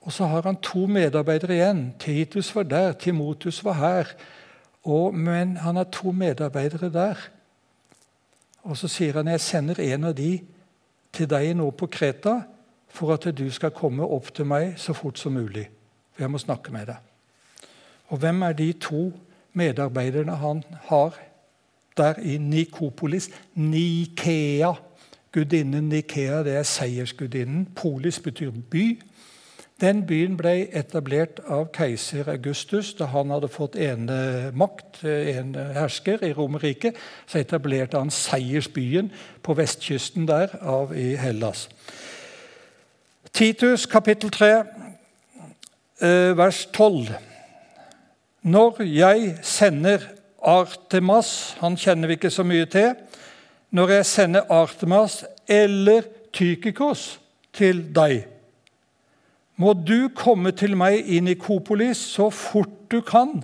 [0.00, 1.94] Og så har han to medarbeidere igjen.
[1.98, 4.08] Titus var der, Timotus var her.
[4.84, 7.16] Og, men han har to medarbeidere der.
[8.62, 10.40] Og så sier han jeg sender en av de
[11.14, 12.40] til deg nå på Kreta
[12.94, 15.66] for at du skal komme opp til meg så fort som mulig.
[16.14, 16.98] For jeg må snakke med deg.
[18.12, 19.08] Og hvem er de to
[19.52, 21.16] medarbeiderne han har
[21.96, 23.30] der i Nikopolis?
[23.54, 24.72] Nikea.
[25.34, 27.66] Gudinnen Nikea det er seiersgudinnen.
[27.74, 28.84] Polis betyr by.
[29.84, 34.06] Den byen ble etablert av keiser Augustus da han hadde fått en
[34.56, 36.96] makt, en hersker, i Romerriket.
[37.28, 39.10] Så etablerte han seiersbyen
[39.44, 41.66] på vestkysten der av i Hellas.
[43.34, 44.50] Titus kapittel 3,
[46.00, 47.12] eh, vers 12.
[48.42, 49.98] Når jeg sender
[50.42, 52.94] Artemas Han kjenner vi ikke så mye til.
[53.70, 56.02] Når jeg sender Artemas eller
[56.32, 57.20] Tykikos
[57.52, 58.33] til deg
[59.56, 63.42] må du komme til meg i Nikopolis så fort du kan,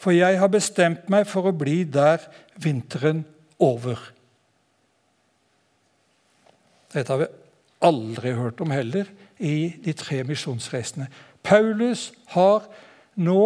[0.00, 2.24] for jeg har bestemt meg for å bli der
[2.60, 3.24] vinteren
[3.60, 4.00] over.
[6.90, 7.30] Dette har vi
[7.86, 9.08] aldri hørt om heller
[9.40, 11.08] i de tre misjonsreisene.
[11.46, 12.66] Paulus har
[13.16, 13.44] nå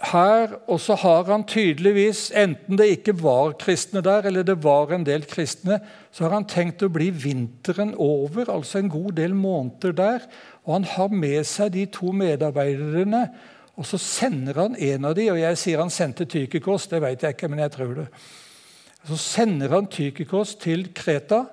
[0.00, 4.94] her, og så har han tydeligvis, enten det ikke var kristne der, eller det var
[4.94, 5.80] en del kristne,
[6.10, 10.24] så har han tenkt å bli vinteren over, altså en god del måneder der.
[10.64, 13.26] Og han har med seg de to medarbeiderne,
[13.76, 17.22] og så sender han en av de, og jeg sier han sendte Tykikos, det vet
[17.24, 18.08] jeg ikke, men jeg tror det.
[19.08, 21.44] Så sender han Tykikos til Kreta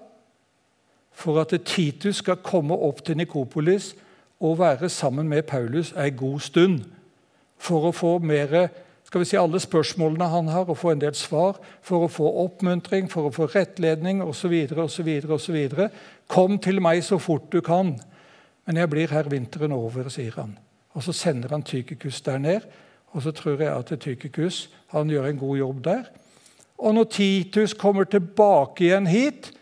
[1.18, 3.94] for at Titus skal komme opp til Nikopolis
[4.44, 6.84] og være sammen med Paulus ei god stund
[7.58, 8.70] for å få mer
[9.08, 12.28] skal vi si, alle spørsmålene han har, og få en del svar, for å få
[12.44, 14.52] oppmuntring, for å få rettledning osv.
[14.84, 15.60] osv.
[16.28, 17.94] Kom til meg så fort du kan,
[18.68, 20.58] men jeg blir her vinteren over, sier han.
[20.92, 22.68] Og Så sender han Tykikus der ned,
[23.16, 26.04] og så tror jeg at Tykikus han gjør en god jobb der.
[26.78, 29.54] Og når Titus kommer tilbake igjen hit,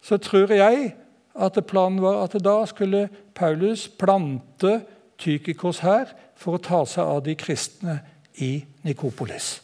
[0.00, 0.94] så tror jeg
[1.34, 4.80] at planen var at da skulle Paulus plante
[5.18, 6.08] Tykikos her
[6.44, 7.98] for å ta seg av de kristne
[8.44, 9.56] i Nikopolis.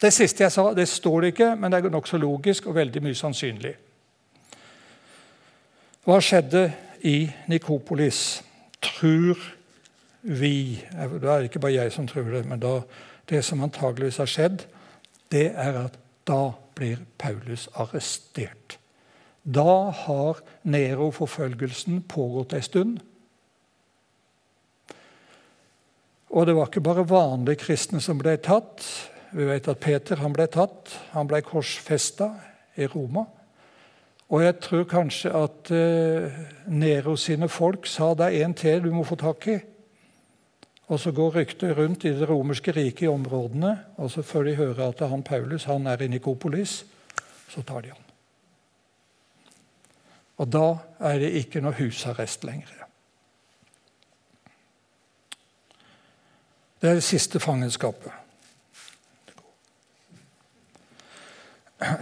[0.00, 3.02] Det siste jeg sa, det står det ikke, men det er nokså logisk og veldig
[3.04, 3.74] mye sannsynlig.
[6.04, 6.66] Hva skjedde
[7.06, 8.42] i Nikopolis,
[8.84, 9.38] tror
[10.24, 12.78] vi Det er ikke bare jeg som tror det, men da,
[13.28, 14.62] det som antageligvis har skjedd,
[15.32, 18.78] det er at da blir Paulus arrestert.
[19.44, 22.94] Da har Nero-forfølgelsen pågått en stund.
[26.34, 28.82] Og det var ikke bare vanlige kristne som ble tatt.
[29.34, 30.90] Vi vet at Peter han ble tatt.
[31.14, 32.32] Han ble korsfesta
[32.74, 33.22] i Roma.
[34.34, 36.38] Og jeg tror kanskje at eh,
[36.74, 39.58] Nero sine folk sa det er en til du må få tak i.
[40.90, 43.76] Og så går ryktet rundt i det romerske riket i områdene.
[44.02, 46.82] Og så før de hører at han Paulus han er i Nikopolis,
[47.48, 48.02] så tar de han.
[50.42, 50.66] Og da
[51.12, 52.83] er det ikke noe husarrest lenger.
[56.84, 58.12] Det er det siste fangenskapet.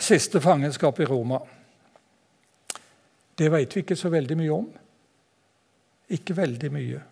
[0.03, 1.39] Siste fangenskap i Roma.
[3.39, 4.67] Det vet vi ikke så veldig mye om.
[6.19, 7.05] Ikke veldig mye.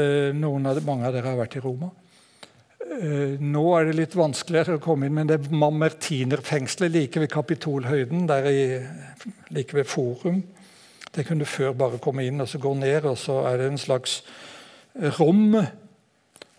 [0.00, 1.92] Eh, noen av, mange av dere har vært i Roma.
[2.80, 7.36] Eh, nå er det litt vanskeligere å komme inn, men det er Mamertinerfengselet like ved
[7.36, 8.68] Kapitolhøyden, der i,
[9.52, 10.40] like ved Forum.
[11.12, 13.84] Det kunne før bare komme inn og så gå ned, og så er det en
[13.90, 14.22] slags
[14.94, 15.56] rom.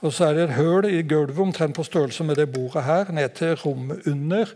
[0.01, 3.11] Og så er det et høl i gulvet omtrent på størrelse med det bordet her,
[3.11, 4.53] ned til rommet under.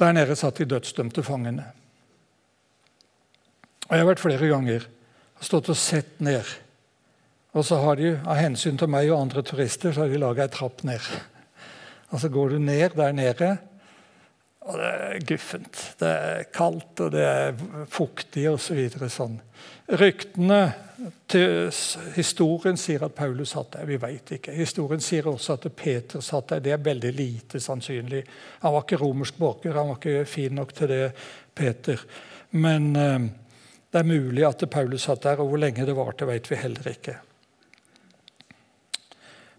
[0.00, 1.64] Der nede satt de dødsdømte fangene.
[3.88, 4.86] Og Jeg har vært flere ganger
[5.38, 6.44] og stått og sett ned.
[7.54, 10.48] Og så har de, Av hensyn til meg og andre turister så har de laga
[10.48, 11.04] ei trapp ned.
[12.12, 13.56] Og Så går du ned der nede,
[14.64, 15.80] og det er guffent.
[16.00, 17.58] Det er kaldt, og det er
[17.92, 18.80] fuktig osv.
[18.94, 19.36] Så sånn.
[20.00, 20.62] Ryktene
[21.28, 21.68] til
[22.14, 23.84] Historien sier at Paulus satt der.
[23.88, 24.54] Vi vet ikke.
[24.56, 26.62] Historien sier også at Peter satt der.
[26.64, 28.22] Det er veldig lite sannsynlig.
[28.62, 31.02] Han var ikke romersk borger, han var ikke fin nok til det,
[31.54, 32.00] Peter.
[32.56, 33.28] Men eh,
[33.92, 36.88] det er mulig at Paulus satt der, og hvor lenge det varte, vet vi heller
[36.94, 37.18] ikke.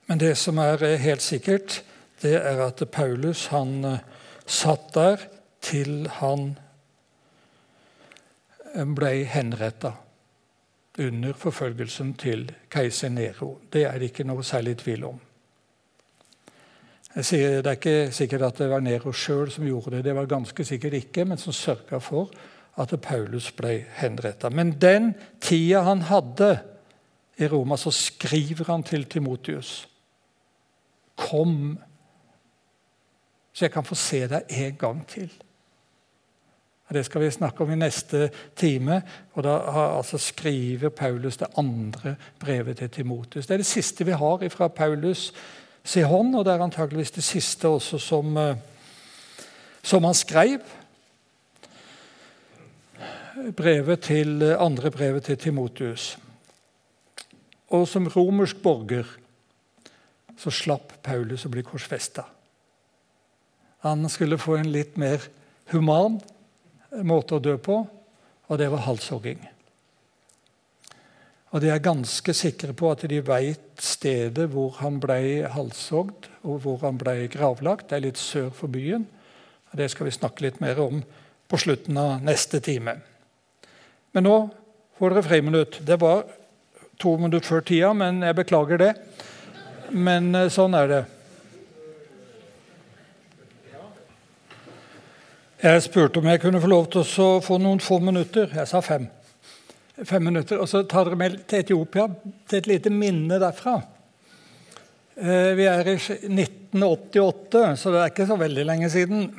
[0.09, 1.83] Men det som er helt sikkert,
[2.21, 4.03] det er at Paulus han eh,
[4.45, 5.27] satt der
[5.65, 6.53] til han
[8.95, 9.93] ble henretta
[10.99, 13.57] under forfølgelsen til keiser Nero.
[13.71, 15.17] Det er det ikke noe særlig tvil om.
[17.15, 20.15] Jeg sier, det er ikke sikkert at det var Nero sjøl som gjorde det, det
[20.17, 22.31] var ganske sikkert ikke, men som sørga for
[22.79, 24.51] at Paulus ble henretta.
[24.51, 26.57] Men den tida han hadde
[27.39, 29.87] i Roma, så skriver han til Timotius
[31.15, 31.77] Kom
[33.55, 35.29] så jeg kan få se deg en gang til.
[36.93, 39.01] Det skal vi snakke om i neste time.
[39.33, 39.55] og Da
[39.97, 43.47] altså skriver Paulus det andre brevet til Timotus.
[43.47, 45.33] Det er det siste vi har fra Paulus
[45.83, 48.55] sin hånd, og det er antageligvis det siste også som, eh,
[49.83, 50.59] som han skrev.
[53.55, 56.17] Brevet til, andre brevet til Timotus.
[57.67, 59.05] Og som romersk borger
[60.37, 62.23] så slapp Paulus å bli korsfesta.
[63.85, 65.21] Han skulle få en litt mer
[65.69, 66.15] human
[67.05, 67.83] måte å dø på,
[68.49, 69.43] og det var halshogging.
[71.53, 76.63] Og De er ganske sikre på at de vet stedet hvor han ble halshogd og
[76.65, 77.91] hvor han ble gravlagt.
[77.91, 79.05] Det er litt sør for byen.
[79.69, 81.03] og Det skal vi snakke litt mer om
[81.47, 82.97] på slutten av neste time.
[84.17, 84.35] Men nå
[84.97, 85.79] får dere friminutt.
[85.85, 86.25] Det var
[86.97, 88.93] to minutter før tida, men jeg beklager det.
[89.93, 91.03] Men eh, sånn er det.
[95.65, 98.51] Jeg spurte om jeg kunne få lov til å få noen få minutter.
[98.53, 99.07] Jeg sa fem.
[99.97, 102.03] Fem minutter, Og så tar dere med til Etiopia,
[102.45, 103.73] til et lite minne derfra.
[105.17, 109.33] Eh, vi er i 1988, så det er ikke så veldig lenge siden.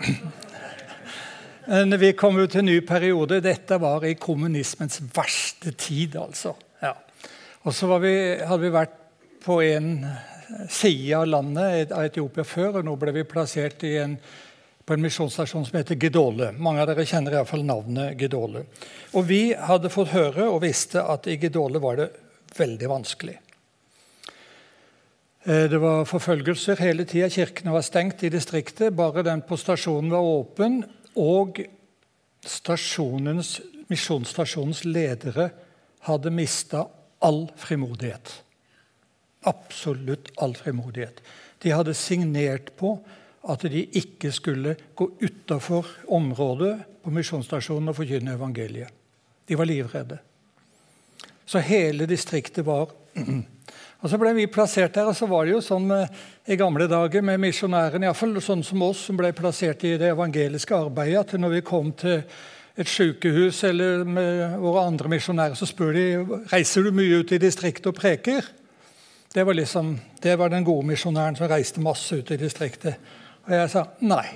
[1.87, 3.39] Men vi kom ut til en ny periode.
[3.45, 6.57] Dette var i kommunismens verste tid, altså.
[6.83, 6.97] Ja.
[7.63, 8.99] Og så vi, hadde vi vært
[9.47, 9.93] på en
[10.71, 14.19] side av landet av Etiopia før, og nå ble vi plassert i en,
[14.87, 16.53] på en misjonsstasjon som heter Gedole.
[16.63, 18.63] Mange av dere kjenner iallfall navnet Gedole.
[19.19, 22.07] Og vi hadde fått høre og visste at i Gedole var det
[22.55, 23.35] veldig vanskelig.
[25.43, 27.29] Eh, det var forfølgelser hele tida.
[27.31, 28.95] Kirkene var stengt i distriktet.
[28.95, 30.85] Bare den på stasjonen var åpen,
[31.19, 31.59] og
[33.91, 35.51] misjonsstasjonens ledere
[36.07, 36.87] hadde mista
[37.27, 38.43] all frimodighet.
[39.51, 41.23] Absolutt all frimodighet.
[41.63, 42.99] De hadde signert på
[43.53, 46.75] at de ikke skulle gå utafor området
[47.05, 48.91] på misjonsstasjonen og forkynne evangeliet.
[49.47, 50.19] De var livredde.
[51.47, 52.91] Så hele distriktet var
[54.05, 56.85] Og Så ble vi plassert der, og så var det jo sånn med, i gamle
[56.87, 61.41] dager med misjonærene, iallfall sånn som oss, som ble plassert i det evangeliske arbeidet, at
[61.41, 62.21] når vi kom til
[62.77, 66.07] et sykehus eller med våre andre misjonærer, så spør de
[66.53, 68.47] reiser du mye ut i distriktet og preker.
[69.33, 73.01] Det var, liksom, det var den gode misjonæren som reiste masse ut i distriktet.
[73.47, 74.27] Og jeg sa nei,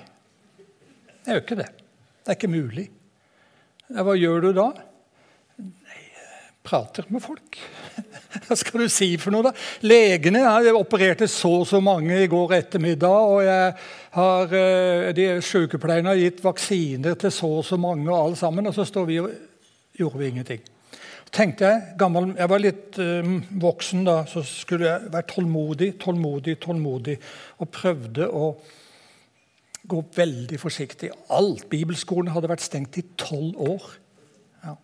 [1.26, 1.68] jeg gjør ikke det.
[2.20, 2.86] Det er ikke mulig.
[3.90, 4.68] Hva gjør du da?
[5.58, 6.02] Nei,
[6.66, 7.58] prater med folk.
[8.46, 9.52] Hva skal du si for noe, da?
[9.82, 13.34] Legene jeg opererte så og så mange i går ettermiddag.
[13.34, 13.74] Og jeg
[14.14, 18.70] har, eh, de sykepleierne har gitt vaksiner til så og så mange, og alle sammen.
[18.70, 19.32] Og så står vi og
[19.98, 20.62] gjorde vi ingenting.
[21.30, 26.56] Tenkte Jeg gammel, jeg var litt um, voksen da, så skulle jeg være tålmodig, tålmodig,
[26.62, 27.14] tålmodig.
[27.62, 28.48] Og prøvde å
[29.90, 31.10] gå veldig forsiktig.
[31.34, 31.66] Alt.
[31.72, 33.88] Bibelskolen hadde vært stengt i tolv år.
[34.64, 34.74] Ja.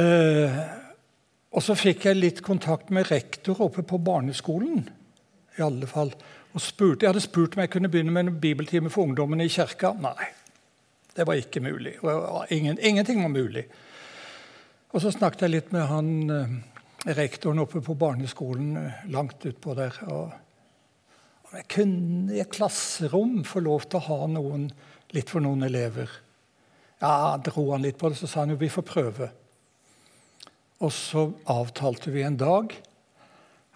[0.00, 0.60] Eh,
[1.56, 4.88] og så fikk jeg litt kontakt med rektor oppe på barneskolen.
[5.56, 6.10] i alle fall.
[6.52, 9.48] Og spurte, Jeg hadde spurt om jeg kunne begynne med en bibeltime for ungdommene i
[9.48, 9.92] kirka.
[9.92, 10.26] Nei,
[11.16, 11.94] det var ikke mulig.
[12.50, 13.64] Ingen, ingenting var mulig.
[14.92, 16.52] Og så snakket jeg litt med han eh,
[17.16, 19.96] rektoren oppe på barneskolen eh, langt utpå der.
[20.08, 20.45] Og, og
[21.54, 24.68] jeg kunne i et klasserom få lov til å ha noen,
[25.14, 26.10] litt for noen elever.
[26.98, 29.30] Ja, dro han litt på det, så sa han jo vi får prøve.
[30.84, 32.74] Og så avtalte vi en dag.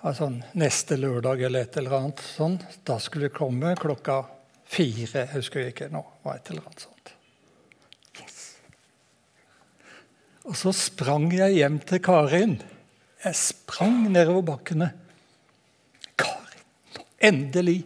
[0.00, 2.56] Altså neste lørdag eller et eller annet sånn.
[2.88, 4.22] Da skulle vi komme klokka
[4.68, 5.26] fire.
[5.26, 6.02] Jeg husker ikke nå.
[6.24, 7.12] var et eller annet sånt.
[8.20, 8.38] Yes.
[10.48, 12.58] Og så sprang jeg hjem til Karin.
[13.24, 14.92] Jeg sprang nedover bakkene.
[17.20, 17.84] Endelig!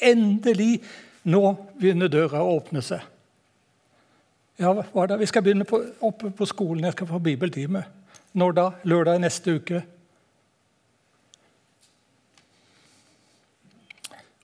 [0.00, 0.80] Endelig!
[1.26, 1.42] Nå
[1.76, 3.02] begynner døra å åpne seg.
[4.56, 5.18] Ja, hva da?
[5.20, 6.86] Vi skal begynne på, oppe på skolen.
[6.86, 7.82] Jeg skal få bibeltime.
[8.36, 8.66] Når da?
[8.88, 9.82] Lørdag neste uke?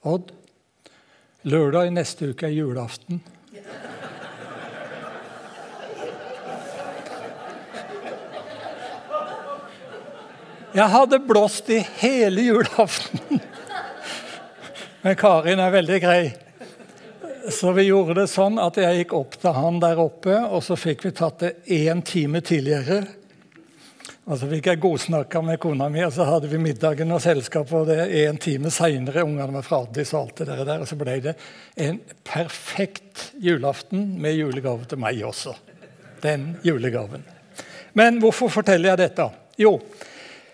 [0.03, 0.33] Odd,
[1.47, 3.23] lørdag i neste uke er julaften.
[10.73, 13.41] Jeg hadde blåst i hele julaften.
[15.03, 16.23] Men Karin er veldig grei.
[17.51, 20.77] Så vi gjorde det sånn at jeg gikk opp til han der oppe, og så
[20.79, 23.01] fikk vi tatt det én time tidligere.
[24.31, 27.73] Og så fikk jeg godsnakka med kona mi, og så hadde vi middagen og selskap.
[27.75, 30.99] Og det en time seinere, ungene var fra Addis og alt det der, og så
[31.01, 31.35] ble det
[31.83, 35.57] en perfekt julaften med julegave til meg også.
[36.23, 37.27] Den julegaven.
[37.99, 39.27] Men hvorfor forteller jeg dette?
[39.59, 39.81] Jo,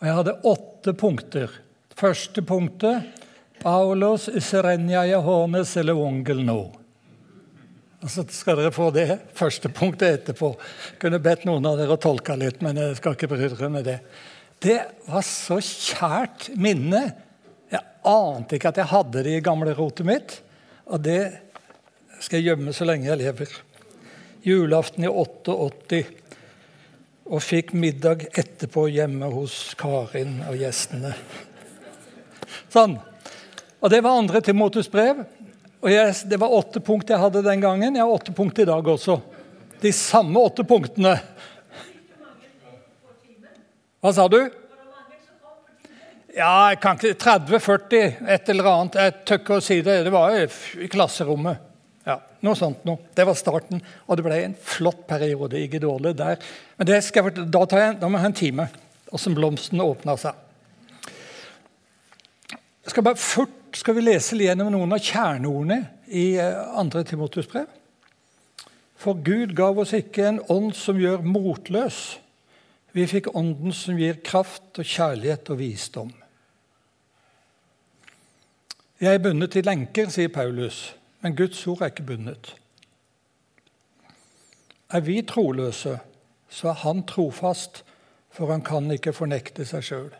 [0.00, 1.52] Og jeg hadde åtte punkter.
[1.94, 3.22] Første punktet
[3.62, 6.58] Paulos Serenia Jehones eller ungel no.
[8.04, 10.50] Og så skal dere få det første punktet etterpå.
[10.90, 13.70] Jeg kunne bedt noen av dere å tolke litt, men jeg skal ikke bry dere
[13.72, 13.98] med det.
[14.60, 14.76] Det
[15.06, 17.00] var så kjært minne.
[17.72, 20.36] Jeg ante ikke at jeg hadde det i gamlerotet mitt.
[20.84, 21.22] Og det
[22.20, 23.56] skal jeg gjemme så lenge jeg lever.
[24.44, 26.02] Julaften i 88
[27.24, 31.14] og fikk middag etterpå hjemme hos Karin og gjestene.
[32.72, 32.98] Sånn.
[33.80, 35.24] Og Det var andre Timotus brev.
[35.84, 37.96] Og jeg, Det var åtte punkt jeg hadde den gangen.
[37.96, 39.20] Jeg har åtte punkt i dag også.
[39.80, 41.18] De samme åtte punktene.
[44.00, 44.40] Hva sa du?
[46.34, 48.96] Ja, jeg kan ikke 30-40, et eller annet.
[48.98, 50.00] Jeg tør ikke å si det.
[50.04, 51.73] Det var i klasserommet.
[52.04, 53.00] Ja, Noe sånt noe.
[53.16, 53.80] Det var starten.
[54.04, 55.60] Og det ble en flott periode.
[55.64, 56.40] Ikke dårlig der.
[56.76, 58.66] Men det skal, da, tar jeg, da må jeg ha en time.
[59.14, 60.40] Åssen blomsten åpna seg.
[62.84, 66.84] Jeg skal bare fort skal vi lese gjennom noen av kjerneordene i 2.
[66.84, 67.70] Eh, Timotus brev.
[69.00, 72.18] For Gud gav oss ikke en ånd som gjør motløs.
[72.94, 76.12] Vi fikk ånden som gir kraft og kjærlighet og visdom.
[79.02, 80.92] Jeg er bundet til lenker, sier Paulus,
[81.24, 82.50] men Guds ord er ikke bundet.
[84.92, 85.96] Er vi troløse,
[86.52, 87.80] så er han trofast,
[88.34, 90.12] for han kan ikke fornekte seg sjøl.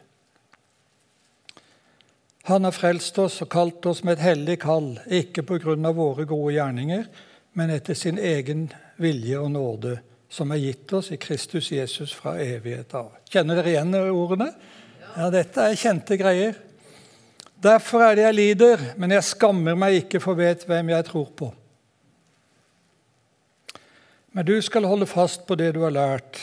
[2.48, 5.44] Han har frelst oss og kalt oss med et hellig kall, ikke
[5.88, 7.06] av våre gode gjerninger,
[7.52, 9.98] men etter sin egen vilje og nåde,
[10.28, 13.12] som er gitt oss i Kristus Jesus fra evighet av.
[13.28, 14.50] Kjenner dere igjen ordene?
[15.14, 16.56] Ja, dette er kjente greier.
[17.64, 21.30] Derfor er det jeg lider, men jeg skammer meg ikke, for vet hvem jeg tror
[21.36, 21.48] på.
[24.34, 26.40] Men du skal holde fast på det du har lært.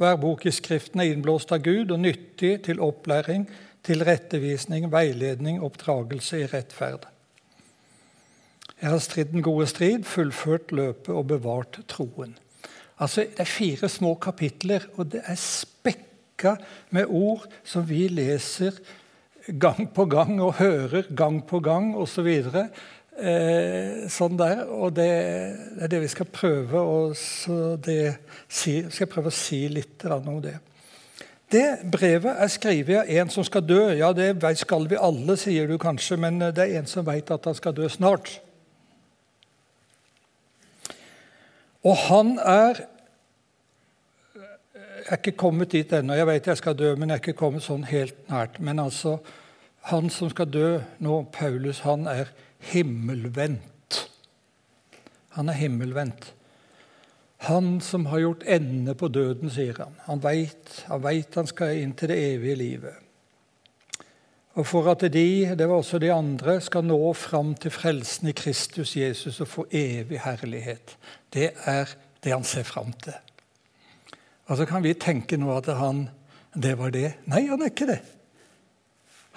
[0.00, 3.44] Hver bok i Skriften er innblåst av Gud og nyttig til opplæring,
[3.84, 7.04] til rettevisning, veiledning, oppdragelse i rettferd.
[8.80, 12.34] Jeg har stridd den gode strid, fullført løpet og bevart troen.
[12.98, 16.56] Altså, Det er fire små kapitler, og det er spekka
[16.90, 18.80] med ord som vi leser
[19.48, 22.28] gang på gang og hører gang på gang osv.
[22.44, 22.66] Så
[23.20, 24.64] eh, sånn der.
[24.68, 25.08] Og det,
[25.74, 27.00] det, er det vi skal prøve å,
[27.84, 27.98] det,
[28.48, 30.56] skal prøve å si litt om det.
[31.54, 33.82] Det brevet er skrevet av en som skal dø.
[33.94, 37.46] Ja, det skal vi alle, sier du kanskje, men det er en som vet at
[37.46, 38.40] han skal dø snart.
[41.84, 42.86] Og han er
[45.08, 46.16] er ikke kommet dit ennå.
[46.16, 48.60] Jeg vet jeg skal dø, men jeg er ikke kommet sånn helt nært.
[48.60, 49.18] Men altså,
[49.90, 50.68] han som skal dø
[51.04, 52.32] nå, Paulus, han er
[52.72, 54.00] himmelvendt.
[55.36, 56.30] Han er himmelvendt.
[57.44, 59.96] Han som har gjort ende på døden, sier han.
[60.06, 63.00] Han veit han, vet han skal inn til det evige livet.
[64.54, 65.28] Og for at de,
[65.58, 69.66] det var også de andre, skal nå fram til frelsen i Kristus Jesus og få
[69.74, 70.94] evig herlighet.
[71.34, 71.90] Det er
[72.22, 73.18] det han ser fram til.
[74.48, 76.08] Og så kan vi tenke nå at han
[76.54, 77.16] det var det.
[77.26, 78.00] Nei, han er ikke det.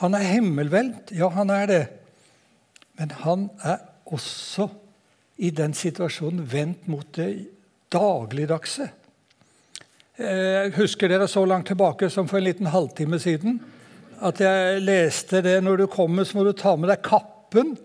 [0.03, 1.15] Han er himmelvendt.
[1.17, 1.83] Ja, han er det.
[2.99, 4.67] Men han er også
[5.41, 7.31] i den situasjonen vendt mot det
[7.93, 8.89] dagligdagse.
[10.17, 13.59] Jeg eh, husker dere så langt tilbake som for en liten halvtime siden
[14.25, 17.75] at jeg leste det når du kommer, så må du ta med deg kappen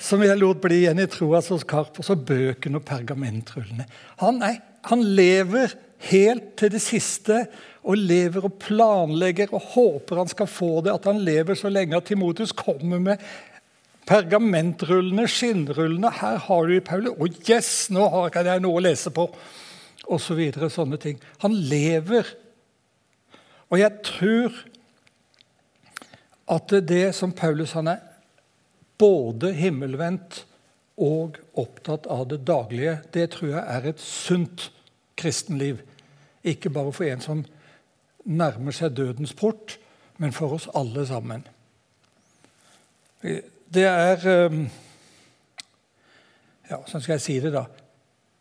[0.00, 3.84] som jeg lot bli igjen i troa hos Karp, og så bøkene og pergamentrullene.
[4.22, 4.56] Han, er,
[4.88, 5.74] han lever
[6.08, 7.44] helt til det siste
[7.80, 11.96] og lever og planlegger og håper han skal få det, at han lever så lenge
[11.96, 13.22] at Timotus kommer med
[14.08, 16.10] pergamentrullene, skinnrullene.
[16.20, 17.14] Her har du Paulus.
[17.14, 19.28] Å, oh yes, nå har jeg noe å lese på!
[20.10, 21.20] Og så videre, sånne ting.
[21.44, 22.26] Han lever.
[23.70, 24.56] Og jeg tror
[26.50, 28.00] at det som Paulus han er
[29.00, 30.42] både himmelvendt
[31.00, 34.66] og opptatt av det daglige, det tror jeg er et sunt
[35.20, 35.78] kristenliv.
[36.44, 37.44] Ikke bare for en som
[38.24, 39.78] nærmer seg dødens port,
[40.18, 41.44] men for oss alle sammen.
[43.20, 44.64] Det er ehm,
[46.70, 47.64] Ja, sånn skal jeg si det, da.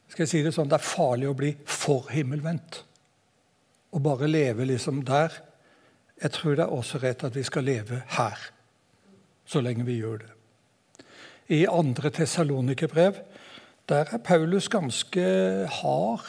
[0.10, 2.84] Skal jeg si Det sånn, det er farlig å bli for himmelvendt
[3.90, 5.34] og bare leve liksom der.
[6.22, 8.42] Jeg tror det er også rett at vi skal leve her,
[9.50, 10.34] så lenge vi gjør det.
[11.50, 13.18] I andre Tessalonikerbrev
[13.90, 15.24] der er Paulus ganske
[15.80, 16.28] hard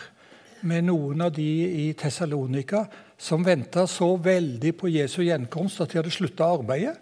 [0.67, 1.47] med noen av de
[1.85, 2.85] i Tessalonika
[3.21, 6.97] som venta så veldig på Jesu gjenkomst at de hadde slutta arbeidet.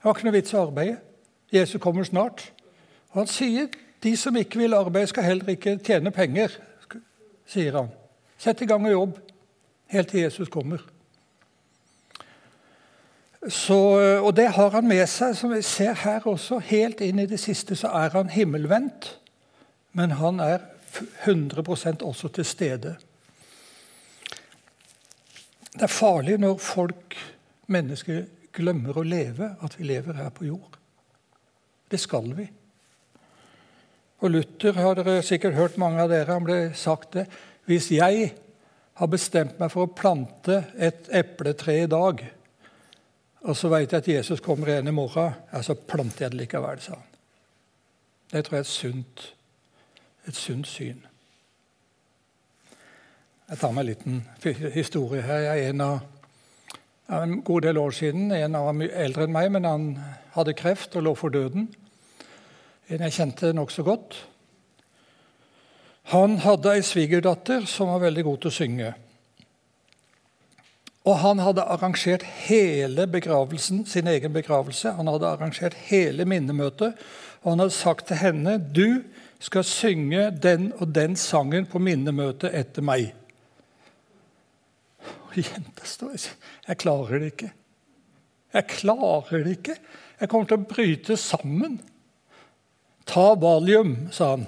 [0.00, 0.96] Det var ikke noe vits å arbeide.
[1.52, 2.46] Jesus kommer snart.
[3.10, 3.68] Og han sier
[4.00, 6.56] de som ikke vil arbeide, skal heller ikke tjene penger.
[7.46, 7.90] sier han.
[8.38, 9.18] Sett i gang og jobb
[9.90, 10.80] helt til Jesus kommer.
[13.48, 13.76] Så,
[14.20, 16.58] og det har han med seg, som vi ser her også.
[16.58, 19.14] Helt inn i det siste så er han himmelvendt,
[19.96, 20.60] men han er
[21.24, 22.96] 100% også til stede.
[25.70, 27.16] Det er farlig når folk,
[27.70, 30.74] mennesker, glemmer å leve, at vi lever her på jord.
[31.90, 32.48] Det skal vi.
[34.20, 37.28] Og Luther har dere sikkert hørt mange av dere, han ble sagt det.
[37.70, 38.32] Hvis jeg
[39.00, 42.20] har bestemt meg for å plante et epletre i dag,
[43.40, 45.32] Og så veit jeg at Jesus kommer igjen i morgen.
[45.52, 47.06] Ja, så planter jeg det likevel, sa han.
[48.30, 49.22] Det tror jeg er et sunt,
[50.28, 51.00] et sunt syn.
[53.50, 54.18] Jeg tar meg en liten
[54.74, 55.44] historie her.
[55.48, 58.30] Jeg er en av en god del år siden.
[58.30, 59.86] En av eldre enn meg, men han
[60.36, 61.66] hadde kreft og lå for døden.
[62.90, 64.18] En jeg kjente nokså godt.
[66.14, 68.92] Han hadde ei svigerdatter som var veldig god til å synge.
[71.08, 74.92] Og han hadde arrangert hele begravelsen, sin egen begravelse.
[74.98, 76.98] Han hadde arrangert hele minnemøtet.
[77.40, 79.02] Og han hadde sagt til henne du
[79.40, 83.14] skal synge den og den sangen på minnemøtet etter meg.
[85.30, 87.52] Og jenta står og sier jeg klarer det ikke.
[88.54, 89.76] Jeg klarer det ikke.
[90.20, 91.78] Jeg kommer til å bryte sammen.
[93.08, 94.44] Ta valium, sa han.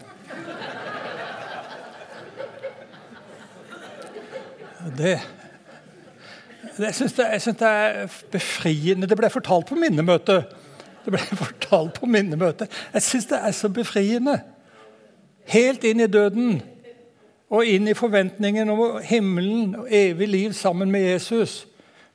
[4.82, 5.14] Det,
[6.76, 9.08] det jeg, syns synes det er befriende.
[9.08, 10.50] Det ble fortalt på minnemøtet.
[11.04, 12.70] Det ble fortalt på minnemøtet.
[12.94, 14.38] Jeg syns det er så befriende.
[15.50, 16.60] Helt inn i døden
[17.52, 21.66] og inn i forventningen om himmelen og evig liv sammen med Jesus,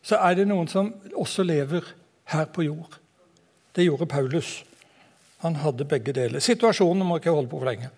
[0.01, 1.85] så er det noen som også lever
[2.31, 2.97] her på jord.
[3.75, 4.63] Det gjorde Paulus.
[5.45, 6.41] Han hadde begge deler.
[6.41, 7.91] Situasjonen må ikke holde på for lenge.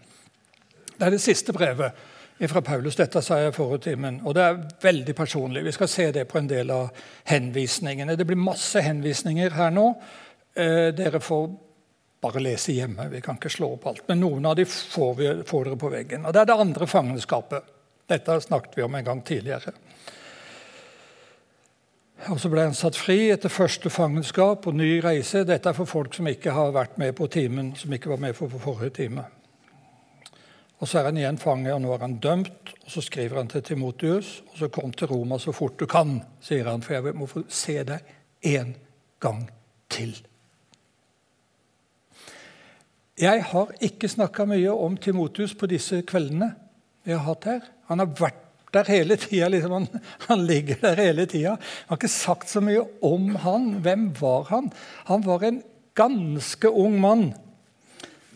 [0.97, 1.95] Det er det siste brevet
[2.47, 2.97] fra Paulus.
[2.99, 4.19] Dette sa jeg i timen.
[4.25, 5.63] Og det er veldig personlig.
[5.63, 6.89] Vi skal se det på en del av
[7.31, 8.15] henvisningene.
[8.15, 9.93] Det blir masse henvisninger her nå.
[10.53, 11.49] Eh, dere får
[12.21, 13.09] bare lese hjemme.
[13.09, 14.07] Vi kan ikke slå opp alt.
[14.07, 16.25] Men noen av dem får, får dere på veggen.
[16.25, 17.75] Og Det er det andre fangenskapet.
[18.09, 19.73] Dette snakket vi om en gang tidligere.
[22.27, 25.45] Og Så ble han satt fri etter første fangenskap og ny reise.
[25.47, 28.35] Dette er for folk som ikke har vært med på timen, som ikke var med
[28.35, 29.23] på forrige time.
[30.79, 32.73] Og Så er han igjen fange, og nå er han dømt.
[32.83, 34.41] og Så skriver han til Timotius.
[34.51, 37.43] og så Kom til Roma så fort du kan, sier han, for jeg må få
[37.47, 37.99] se deg
[38.43, 38.75] en
[39.19, 39.49] gang
[39.89, 40.28] til.
[43.19, 46.53] Jeg har ikke snakka mye om Timotius på disse kveldene
[47.03, 47.65] vi har hatt her.
[47.89, 48.45] Han har vært
[48.75, 49.49] der hele tida.
[49.51, 49.71] Liksom.
[49.73, 49.87] Han,
[50.27, 51.55] han, ligger der hele tida.
[51.57, 53.71] Jeg har ikke sagt så mye om han.
[53.83, 54.71] Hvem var han?
[55.09, 55.61] Han var en
[55.99, 57.31] ganske ung mann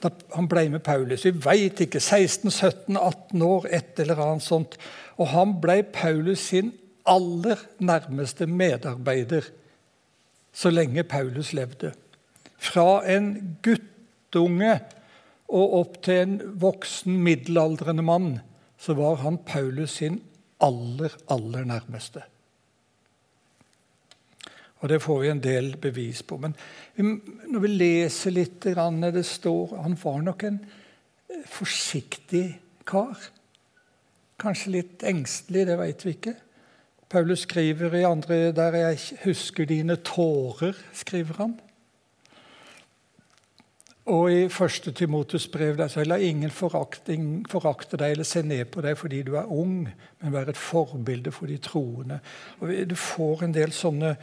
[0.03, 1.23] da han ble med Paulus.
[1.23, 2.01] Vi veit ikke.
[2.03, 4.75] 16-17-18 år, et eller annet sånt.
[5.15, 6.73] Og han ble Paulus sin
[7.07, 9.47] aller nærmeste medarbeider
[10.53, 11.93] så lenge Paulus levde.
[12.59, 13.92] Fra en gutt
[14.33, 14.79] guttunge
[15.53, 18.39] og opp til en voksen, middelaldrende mann,
[18.77, 20.21] så var han Paulus sin
[20.59, 22.23] aller, aller nærmeste.
[24.81, 26.37] Og Det får vi en del bevis på.
[26.37, 26.55] Men
[27.47, 30.59] når vi leser litt det står Han var nok en
[31.29, 33.15] eh, forsiktig kar.
[34.39, 36.35] Kanskje litt engstelig, det vet vi ikke.
[37.09, 41.59] Paulus skriver i andre der 'Jeg husker dine tårer', skriver han.
[44.11, 48.81] Og i første Timotus brev der så la ingen forakte deg eller se ned på
[48.83, 49.87] deg fordi du er ung,
[50.19, 52.19] men være et forbilde for de troende.
[52.59, 54.15] Og Du får en del sånne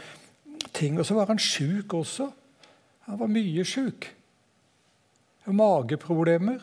[0.72, 0.98] ting.
[0.98, 2.28] Og så var han sjuk også.
[3.08, 4.10] Han var mye sjuk.
[5.46, 6.60] Mageproblemer.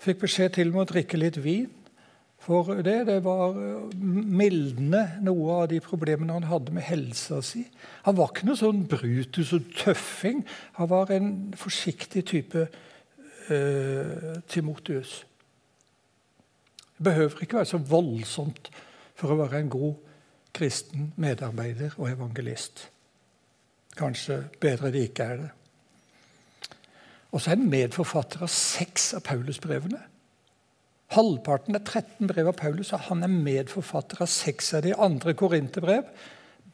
[0.00, 1.70] Fikk beskjed til med å drikke litt vin.
[2.40, 7.66] For det, det var mildende mildne noe av de problemene han hadde med helsa si.
[8.06, 10.40] Han var ikke noe sånn Brutus og tøffing.
[10.78, 15.20] Han var en forsiktig type uh, Timotius.
[16.96, 18.70] Det behøver ikke være så voldsomt
[19.20, 19.94] for å være en god
[20.56, 22.86] kristen medarbeider og evangelist.
[24.00, 25.50] Kanskje bedre det ikke er det.
[27.30, 30.00] Og så er han medforfatter av seks av Paulusbrevene.
[31.10, 35.34] Halvparten av 13 brev av Paulus og han er medforfatter av seks av de andre
[35.38, 36.06] korinterbrev.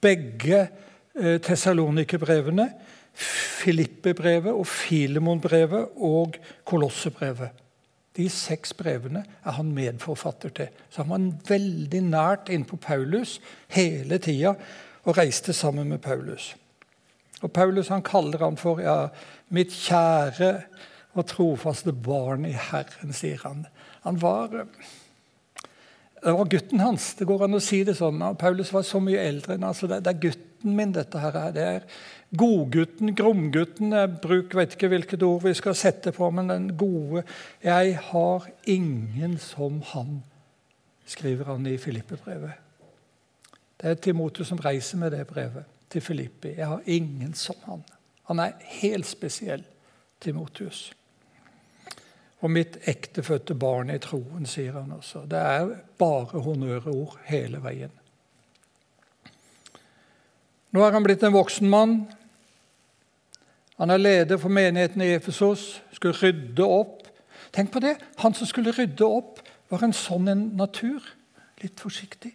[0.04, 2.68] Begge eh, tesalonikerbrevene,
[3.16, 6.36] Filippe-brevet og Filemon-brevet og
[6.68, 7.62] Kolossebrevet.
[8.16, 10.68] De seks brevene er han medforfatter til.
[10.90, 13.38] Så han var veldig nært innpå Paulus
[13.72, 14.54] hele tida
[15.06, 16.54] og reiste sammen med Paulus.
[17.44, 19.08] Og Paulus han kaller han for ja,
[19.48, 20.52] 'mitt kjære
[21.14, 23.66] og trofaste barn i Herren', sier han.
[24.06, 24.64] Han var
[26.26, 27.14] det var gutten hans.
[27.14, 28.22] Det går an å si det sånn.
[28.40, 31.36] Paulus var så mye eldre enn altså det, er gutten min, dette her.
[31.54, 31.84] Det er
[32.34, 33.94] godgutten, gromgutten.
[33.94, 37.22] Jeg bruk, vet ikke hvilket ord vi skal sette på, men den gode.
[37.62, 40.20] Jeg har ingen som han,
[41.06, 42.58] skriver han i Filippe-brevet.
[43.76, 46.56] Det er Timotus som reiser med det brevet til Filippi.
[46.56, 47.84] Jeg har ingen som han.
[48.32, 49.62] Han er helt spesiell,
[50.18, 50.88] Timotius
[52.46, 55.24] og mitt ektefødte barn i troen, sier han også.
[55.26, 57.90] Det er bare honnørord hele veien.
[60.70, 61.96] Nå er han blitt en voksen mann.
[63.80, 67.08] Han er leder for menigheten i Efesos, skulle rydde opp.
[67.56, 67.96] Tenk på det!
[68.22, 69.42] Han som skulle rydde opp,
[69.72, 71.02] var en sånn en natur.
[71.64, 72.30] Litt forsiktig.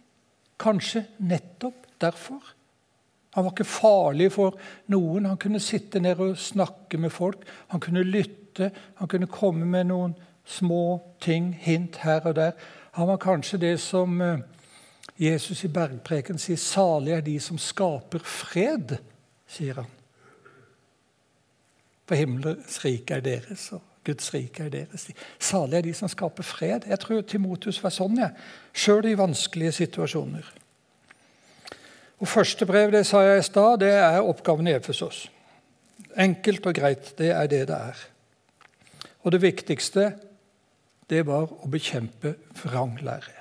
[0.60, 2.52] Kanskje nettopp derfor.
[3.32, 4.60] Han var ikke farlig for
[4.92, 5.30] noen.
[5.30, 7.48] Han kunne sitte ned og snakke med folk.
[7.72, 8.41] Han kunne lytte.
[8.58, 12.52] Han kunne komme med noen små ting, hint her og der.
[12.92, 14.38] Han var kanskje det som eh,
[15.18, 18.98] Jesus i bergpreken sier 'Salig er de som skaper fred',
[19.46, 19.90] sier han.
[22.06, 25.10] For himmelens rike er deres, og Guds rike er deres.
[25.38, 26.80] Salig er de som skaper fred.
[26.86, 28.34] Jeg tror Timotus var sånn, jeg.
[28.74, 30.52] Sjøl i vanskelige situasjoner.
[32.18, 35.30] Og Første brev det sa jeg i stad, det er oppgaven i Efesos.
[36.18, 37.14] Enkelt og greit.
[37.18, 38.11] Det er det det er.
[39.22, 40.10] Og det viktigste
[41.10, 43.38] det var å bekjempe vranglære.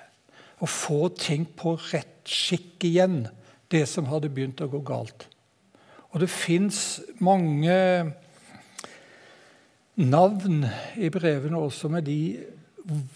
[0.61, 3.23] Å få ting på rett skikk igjen,
[3.71, 5.25] det som hadde begynt å gå galt.
[6.11, 7.77] Og det fins mange
[9.95, 10.65] navn
[10.99, 12.19] i brevene også med de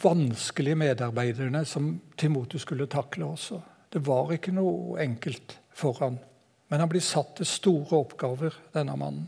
[0.01, 3.59] vanskelige medarbeiderne som Timotus skulle takle også.
[3.91, 6.19] Det var ikke noe enkelt for han.
[6.69, 9.27] Men han blir satt til store oppgaver, denne mannen.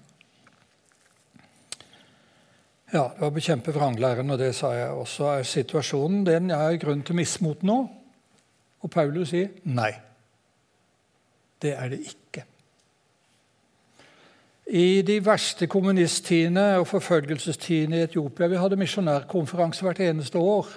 [2.94, 5.32] Ja, det var å bekjempe vranglæren, og det sa jeg også.
[5.36, 7.82] Er situasjonen den jeg har grunn til mismot nå?
[8.84, 9.92] Og Paulus sier nei.
[11.60, 12.46] Det er det ikke.
[14.68, 20.68] I de verste kommunisttidene og forfølgelsestidene i Etiopia Vi hadde misjonærkonferanse hvert eneste år.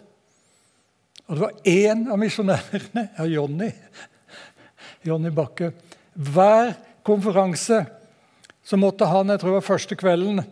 [1.26, 3.70] Og det var én av misjonærene, ja, Jonny,
[5.06, 5.72] Jonny Bakke
[6.14, 6.74] Hver
[7.06, 7.84] konferanse
[8.66, 10.42] så måtte han, jeg tror det var første kvelden,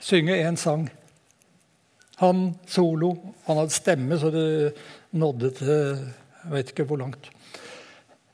[0.00, 0.88] synge én sang.
[2.22, 3.12] Han solo.
[3.48, 4.48] Han hadde stemme så det
[5.18, 5.72] nådde til
[6.42, 7.28] Jeg vet ikke hvor langt.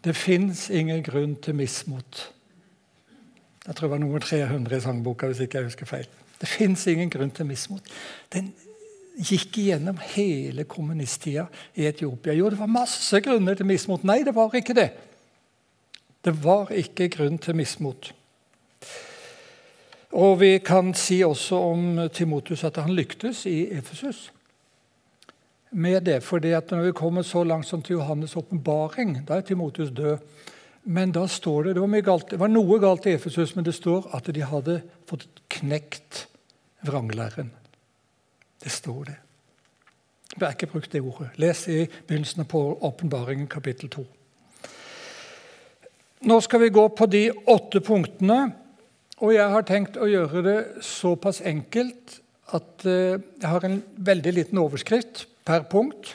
[0.04, 2.22] Det fins ingen grunn til mismot.
[3.66, 6.06] Jeg tror det var nummer 300 i sangboka, hvis ikke jeg husker feil.
[6.40, 7.90] Det fins ingen grunn til mismot.
[8.32, 8.52] Den
[9.18, 12.36] gikk igjennom hele kommunisttida i Etiopia.
[12.38, 14.06] Jo, det var masse grunner til mismot.
[14.06, 14.88] Nei, det var ikke det.
[16.24, 18.12] Det var ikke grunn til mismot.
[20.12, 24.32] Og vi kan si også om Timotus at han lyktes i Efesus
[25.70, 26.22] med det.
[26.22, 30.18] fordi at når vi kommer så langt som til Johannes' åpenbaring, da er Timotus død.
[30.84, 33.74] Men da står det det var, galt, det var, noe galt i Efesus, men det
[33.74, 36.28] står at de hadde fått knekt
[36.80, 37.50] vranglæren.
[38.62, 39.16] Det står det.
[40.38, 41.28] Jeg har ikke brukt det ordet.
[41.36, 44.06] Les i begynnelsen på åpenbaringen, kapittel 2.
[46.20, 48.52] Nå skal vi gå på de åtte punktene
[49.18, 52.20] og jeg har tenkt å gjøre det såpass enkelt
[52.54, 56.14] at eh, jeg har en veldig liten overskrift per punkt.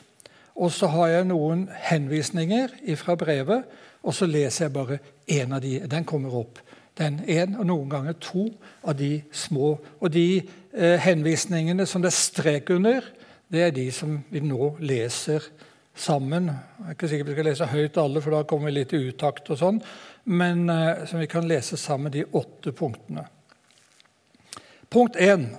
[0.53, 3.65] Og så har jeg noen henvisninger fra brevet,
[4.05, 4.99] og så leser jeg bare
[5.31, 5.79] én av de.
[5.89, 6.61] Den kommer opp.
[6.97, 8.45] Den én og noen ganger to
[8.85, 9.75] av de små.
[9.99, 13.05] Og de eh, henvisningene som det er strek under,
[13.53, 15.43] det er de som vi nå leser
[15.93, 16.49] sammen.
[16.53, 19.03] Jeg er ikke sikker vi skal lese høyt alle, for da kommer vi litt i
[19.09, 19.49] utakt.
[19.53, 19.81] og sånn
[20.23, 23.25] men eh, som vi kan lese sammen, de åtte punktene.
[24.89, 25.49] Punkt én.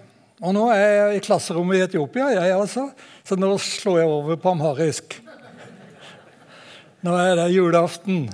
[0.44, 2.88] Og nå er jeg i klasserommet i Etiopia, jeg altså,
[3.24, 5.16] så nå slår jeg over på amharisk.
[7.04, 8.26] Nå er det julaften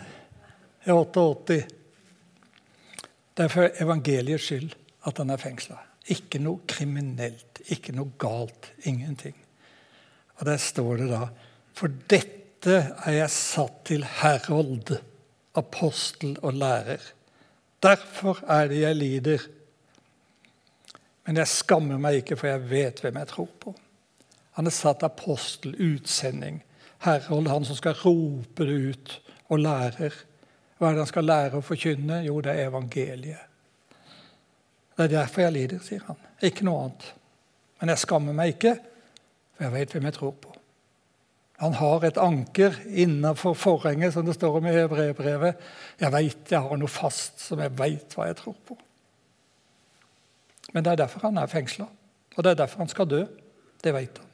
[0.86, 1.60] i 88.
[3.34, 4.74] Det er for evangeliets skyld
[5.08, 5.78] at han er fengsla.
[6.10, 8.70] Ikke noe kriminelt, ikke noe galt.
[8.88, 9.36] Ingenting.
[10.38, 11.26] Og der står det da
[11.76, 12.76] For dette
[13.06, 14.94] er jeg satt til herold
[15.54, 17.02] apostel og lærer.
[17.82, 19.46] Derfor er det jeg lider.
[21.26, 23.74] Men jeg skammer meg ikke, for jeg vet hvem jeg tror på.
[24.58, 26.62] Han er satt apostel, utsending.
[27.04, 29.14] Herhold, han som skal rope det ut,
[29.48, 30.14] og lærer.
[30.78, 32.22] Hva er det han skal lære å forkynne?
[32.26, 33.46] Jo, det er evangeliet.
[34.96, 36.18] Det er derfor jeg lider, sier han.
[36.44, 37.06] Ikke noe annet.
[37.80, 38.74] Men jeg skammer meg ikke,
[39.56, 40.49] for jeg vet hvem jeg tror på.
[41.60, 45.58] Han har et anker innenfor forhenget, som det står om i brevbrevet.
[46.00, 48.78] Jeg veit jeg har noe fast som jeg veit hva jeg tror på.
[50.72, 51.84] Men det er derfor han er fengsla,
[52.36, 53.20] og det er derfor han skal dø.
[53.84, 54.30] Det veit han.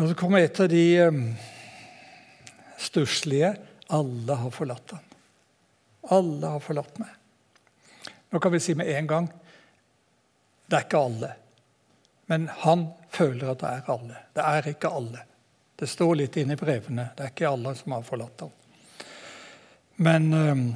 [0.00, 1.22] Og Så kommer et av de um,
[2.78, 3.54] stusslige
[3.90, 5.06] alle har forlatt ham.
[6.14, 7.14] Alle har forlatt meg.
[8.30, 9.30] Nå kan vi si med en gang
[10.70, 11.32] det er ikke alle.
[12.30, 14.22] Men han føler at det er alle.
[14.36, 15.24] Det er ikke alle.
[15.80, 17.10] Det står litt inne i brevene.
[17.16, 18.56] Det er ikke alle som har forlatt ham.
[20.00, 20.66] Men um,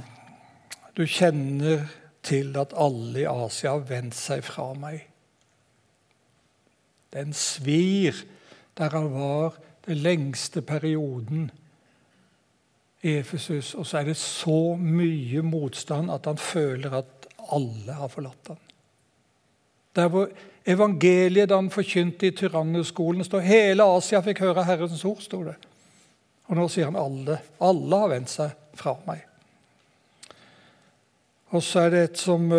[0.96, 1.86] du kjenner
[2.24, 5.02] til at alle i Asia har vendt seg fra meg.
[7.14, 8.24] Den svir
[8.74, 11.50] der han var den lengste perioden
[13.04, 18.08] i Efesus, og så er det så mye motstand at han føler at alle har
[18.08, 18.60] forlatt ham.
[19.94, 20.30] Der hvor
[20.64, 23.24] evangeliet da han forkynte i tyranneskolen.
[23.24, 25.20] står hele Asia fikk høre Herrens ord.
[25.20, 25.54] står det.
[26.48, 27.38] Og nå sier han alle.
[27.60, 29.22] Alle har vendt seg fra meg.
[31.54, 32.50] Og så er det et som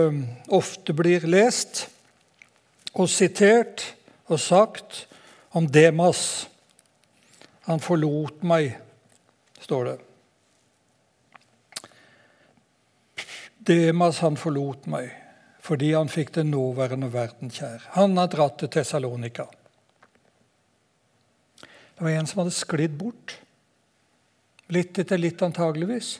[0.53, 1.87] ofte blir lest
[2.93, 3.83] og sitert
[4.31, 5.07] og sagt
[5.51, 6.47] om Demas.
[7.67, 8.77] Han forlot meg,
[9.59, 9.97] står det.
[13.65, 15.24] Demas, han forlot meg
[15.65, 17.87] fordi han fikk den nåværende verden kjær.
[17.95, 19.47] Han har dratt til Tessalonika.
[21.95, 23.37] Det var en som hadde sklidd bort.
[24.73, 26.19] Litt etter litt, antageligvis.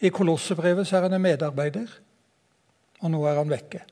[0.00, 1.90] I Kolossebrevet er han en medarbeider,
[3.00, 3.82] og nå er han vekke.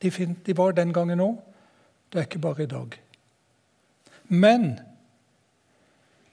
[0.00, 1.38] De, de var den gangen òg.
[2.10, 2.96] Det er ikke bare i dag.
[4.30, 4.72] Men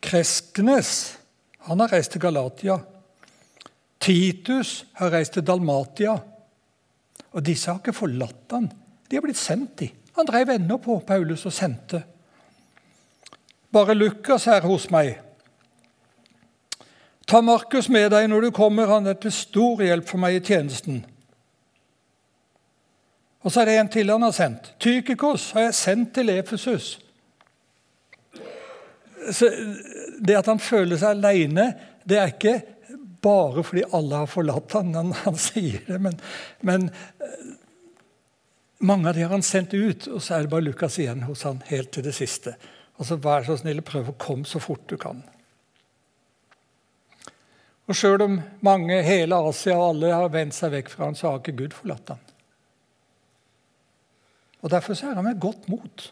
[0.01, 1.17] Kresknes
[1.67, 2.77] han har reist til Galatia.
[3.99, 6.15] Titus har reist til Dalmatia.
[7.38, 8.71] Og disse har ikke forlatt han.
[9.07, 9.91] De har blitt sendt, de.
[10.17, 12.01] Han drev ennå på Paulus og sendte.
[13.71, 15.19] Bare Lukas er hos meg.
[17.27, 20.43] Ta Markus med deg når du kommer, han er til stor hjelp for meg i
[20.47, 21.03] tjenesten.
[23.43, 24.71] Og så er det en til han har sendt.
[24.81, 26.88] Tykikos har jeg sendt til Efesus.
[29.31, 29.51] Så
[30.23, 31.67] det at han føler seg aleine,
[32.07, 32.55] det er ikke
[33.28, 36.17] bare fordi alle har forlatt han, han, han sier det, men,
[36.65, 37.38] men, eh,
[38.80, 41.43] mange av de har han sendt ut, og så er det bare Lukas igjen hos
[41.47, 42.53] han helt til det siste.
[42.97, 45.23] Og så Vær så snill, prøv å komme så fort du kan.
[47.88, 51.32] Og Sjøl om mange, hele Asia og alle har vendt seg vekk fra han, så
[51.32, 52.23] har ikke Gud forlatt han.
[54.65, 56.09] Og Derfor så er han med godt mot.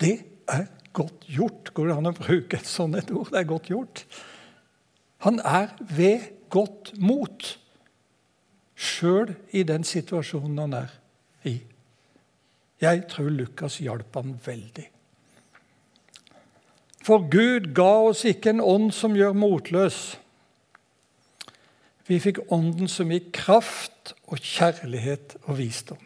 [0.00, 0.14] Det
[0.52, 1.72] er godt gjort.
[1.74, 3.32] Går det an å bruke et sånt et ord?
[3.32, 4.04] Det er godt gjort.
[5.22, 7.58] Han er ved godt mot,
[8.76, 10.96] sjøl i den situasjonen han er
[11.48, 11.60] i.
[12.82, 14.88] Jeg tror Lukas hjalp han veldig.
[17.02, 20.00] For Gud ga oss ikke en ånd som gjør motløs.
[22.06, 26.02] Vi fikk ånden som gir kraft og kjærlighet og visdom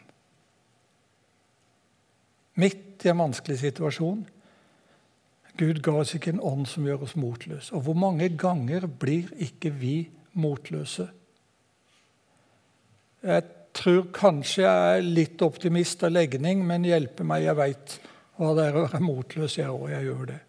[2.57, 4.23] midt i en vanskelig situasjon.
[5.57, 7.73] Gud ga oss ikke en ånd som gjør oss motløse.
[7.75, 9.95] Og hvor mange ganger blir ikke vi
[10.37, 11.07] motløse?
[13.25, 13.45] Jeg
[13.77, 17.97] tror kanskje jeg er litt optimist av legning, men hjelpe meg, jeg veit
[18.37, 19.57] hva det er å være motløs.
[19.57, 20.39] Jeg òg, jeg gjør det.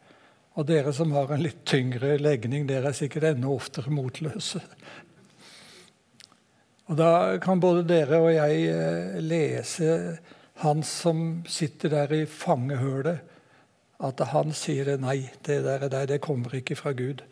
[0.59, 4.61] Og dere som har en litt tyngre legning, dere er sikkert enda oftere motløse.
[6.89, 10.19] Og Da kan både dere og jeg eh, lese
[10.65, 13.21] han som sitter der i fangehølet,
[13.99, 17.25] at han sier nei, det der, det kommer ikke fra Gud.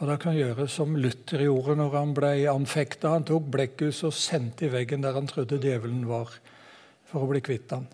[0.00, 3.12] Og Da kan gjøre som Luther gjorde når han ble anfekta.
[3.12, 6.32] Han tok blekkhus og sendte i veggen der han trodde djevelen var,
[7.10, 7.84] for å bli kvitt han.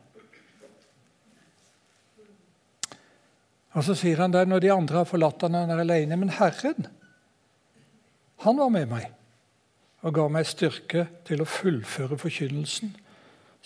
[3.75, 6.17] Og Så sier han der når de andre har forlatt han, han er alene.
[6.17, 6.87] Men Herren,
[8.47, 9.11] han var med meg
[10.07, 12.95] og ga meg styrke til å fullføre forkynnelsen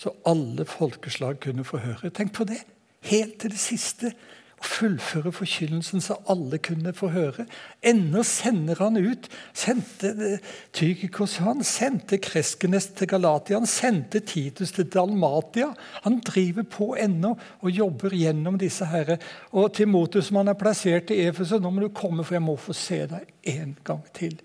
[0.00, 2.08] så alle folkeslag kunne få høre.
[2.08, 2.62] Tenk på det!
[3.00, 4.14] Helt til det siste.
[4.60, 7.46] og fullføre forkynnelsen så alle kunne få høre.
[7.82, 9.28] Ennå sender han ut.
[9.56, 15.70] Sendte eh, Tykikos han sendte Kreskenes til Galatia, han sendte Titus til Dalmatia.
[16.04, 19.16] Han driver på ennå og jobber gjennom disse herre.
[19.56, 22.58] Og Timotus, som han er plassert i Efesus, nå må du komme, for jeg må
[22.60, 24.36] få se deg en gang til.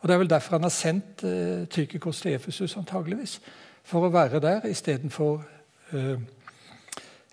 [0.00, 3.40] Og Det er vel derfor han har sendt uh, Tykikos til Efesus, antageligvis
[3.86, 5.40] for å være der istedenfor
[5.96, 6.20] uh,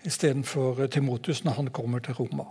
[0.04, 2.44] istedenfor Timotus når han kommer til Roma.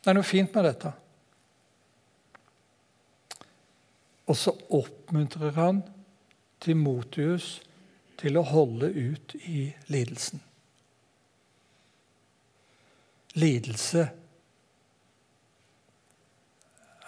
[0.00, 0.92] Det er noe fint med dette.
[4.30, 5.82] Og så oppmuntrer han
[6.60, 7.58] Timotius
[8.20, 10.42] til å holde ut i lidelsen.
[13.34, 14.06] Lidelse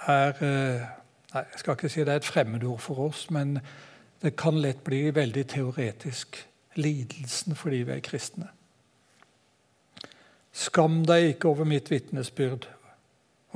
[0.09, 0.91] er eh,
[1.33, 3.55] Nei, jeg skal ikke si det er et fremmedord for oss, men
[4.21, 6.43] det kan lett bli veldig teoretisk.
[6.77, 8.49] Lidelsen fordi vi er kristne.
[10.53, 12.69] Skam deg ikke over mitt vitnesbyrd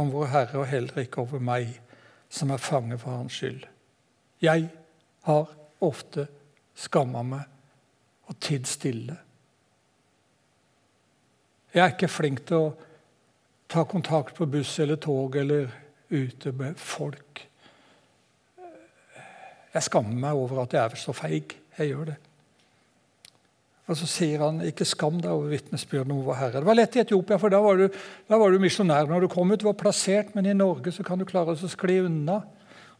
[0.00, 1.80] om vår Herre, og heller ikke over meg,
[2.28, 3.64] som er fange for Hans skyld.
[4.42, 4.68] Jeg
[5.28, 5.52] har
[5.84, 6.26] ofte
[6.76, 9.16] skamma meg og tidd stille.
[11.74, 12.74] Jeg er ikke flink til å
[13.68, 15.68] ta kontakt på buss eller tog eller
[16.10, 17.42] ute med folk.
[19.74, 21.56] Jeg skammer meg over at jeg er så feig.
[21.76, 22.16] Jeg gjør det.
[23.87, 26.61] Og så sier han ikke skam deg over vitnesbyrden om vår Herre.
[26.62, 27.87] Det var lett i Etiopia, for da var du,
[28.26, 29.61] da var du misjonær når du kom ut.
[29.62, 32.41] Du var plassert, men i Norge så kan du klare å skli unna.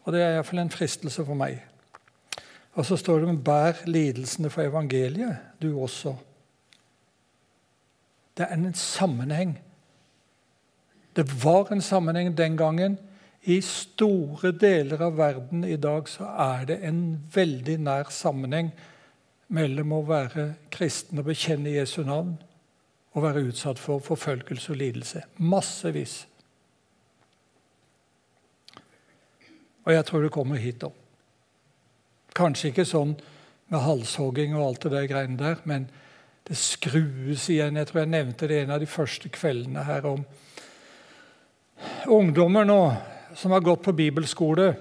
[0.07, 1.59] Og det er iallfall en fristelse for meg.
[2.77, 6.15] Og så står det med 'bær lidelsene for evangeliet', du også.
[8.37, 9.59] Det er en sammenheng.
[11.17, 12.99] Det var en sammenheng den gangen.
[13.43, 18.73] I store deler av verden i dag så er det en veldig nær sammenheng
[19.49, 22.35] mellom å være kristen og bekjenne Jesu navn
[23.17, 25.23] og være utsatt for forfølgelse og lidelse.
[25.39, 26.27] Massevis.
[29.87, 30.93] Og jeg tror det kommer hit òg.
[32.37, 33.15] Kanskje ikke sånn
[33.73, 35.87] med halshogging og alt det der greiene der, men
[36.47, 37.79] det skrues igjen.
[37.79, 40.27] Jeg tror jeg nevnte det en av de første kveldene her om
[42.13, 42.81] ungdommer nå
[43.37, 44.75] som har gått på bibelskole.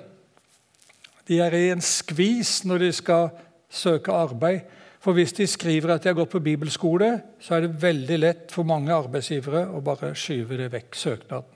[1.26, 3.32] De er i en skvis når de skal
[3.76, 4.65] søke arbeid.
[5.05, 8.53] For hvis de skriver at de har gått på bibelskole, så er det veldig lett
[8.53, 11.51] for mange arbeidsgivere å bare skyve det vekk, søknaden.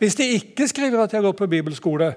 [0.00, 2.08] Hvis de ikke skriver at de har gått på bibelskole,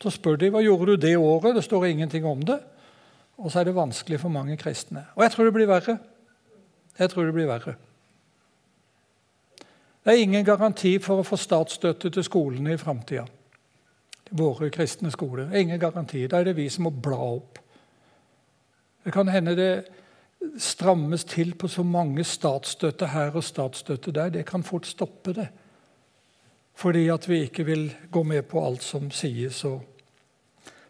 [0.00, 1.54] så spør de hva gjorde du det året.
[1.56, 2.58] Det står ingenting om det.
[3.36, 5.04] Og så er det vanskelig for mange kristne.
[5.16, 5.98] Og jeg tror det blir verre.
[6.96, 7.76] Jeg tror det blir verre.
[10.06, 13.26] Det er ingen garanti for å få statsstøtte til skolene i framtida.
[14.36, 15.52] Våre kristne skoler.
[15.52, 16.24] Ingen garanti.
[16.30, 17.58] Da er det vi som må bla opp.
[19.06, 19.84] Det kan hende det
[20.58, 24.32] strammes til på så mange statsstøtte her og statsstøtte der.
[24.34, 25.46] Det kan fort stoppe det.
[26.74, 29.84] Fordi at vi ikke vil gå med på alt som sies, og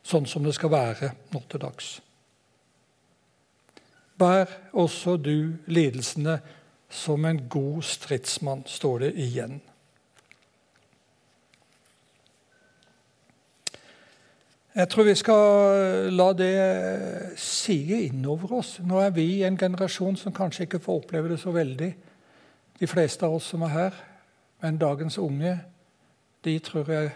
[0.02, 1.90] sånn som det skal være nå til dags.
[4.16, 6.40] Bær også du lidelsene
[6.88, 9.60] som en god stridsmann, står det igjen.
[14.76, 18.74] Jeg tror vi skal la det sige innover oss.
[18.84, 21.94] Nå er vi en generasjon som kanskje ikke får oppleve det så veldig,
[22.80, 23.96] de fleste av oss som er her.
[24.60, 25.54] Men dagens unge
[26.44, 27.10] de tror jeg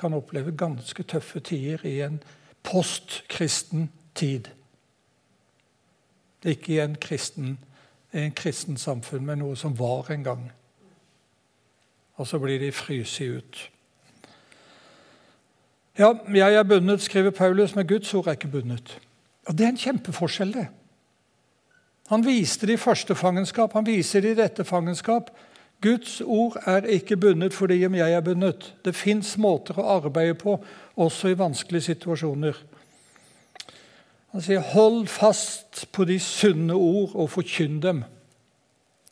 [0.00, 2.22] kan oppleve ganske tøffe tider i en
[2.62, 4.48] postkristen tid.
[6.44, 7.58] Ikke i en kristen,
[8.12, 10.50] en kristen samfunn, men noe som var en gang.
[12.16, 13.70] Og så blir de fryst ut.
[15.98, 18.98] Ja, jeg er bundet, skriver Paulus, men Guds ord er ikke bundet.
[19.46, 20.66] Og Det er en kjempeforskjell, det.
[22.08, 25.30] Han viste det i første fangenskap, han viser det i dette fangenskap.
[25.80, 28.74] Guds ord er ikke bundet fordi om jeg er bundet.
[28.84, 30.58] Det fins måter å arbeide på,
[30.96, 32.54] også i vanskelige situasjoner.
[34.32, 38.04] Han sier, 'Hold fast på de sunne ord og forkynn dem.'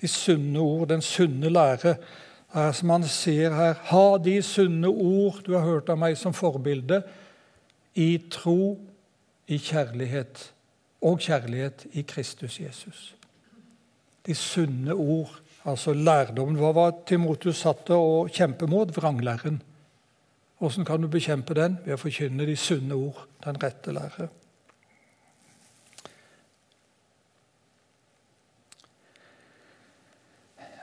[0.01, 1.97] De sunne ord, den sunne lære
[2.53, 7.01] som han sier her, ha de sunne ord du har hørt av meg som forbilde,
[7.97, 8.77] i tro,
[9.49, 10.47] i kjærlighet
[11.05, 13.01] og kjærlighet i Kristus Jesus.
[14.27, 15.35] De sunne ord,
[15.65, 16.57] altså lærdommen.
[16.61, 18.93] Hva var Timotus satt og kjempe mot?
[18.97, 19.61] Vranglæren.
[20.63, 21.81] Hvordan kan du bekjempe den?
[21.85, 24.29] Ved å forkynne de sunne ord, den rette lære.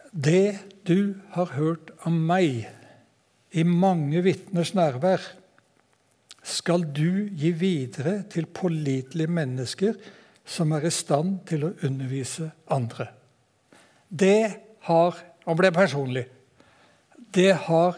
[0.09, 0.59] Det
[0.89, 2.65] du har hørt av meg
[3.53, 5.21] i mange vitners nærvær,
[6.41, 9.97] skal du gi videre til pålitelige mennesker
[10.49, 13.11] som er i stand til å undervise andre.
[14.09, 14.55] Det
[14.89, 16.27] har Han ble personlig.
[17.33, 17.95] Det har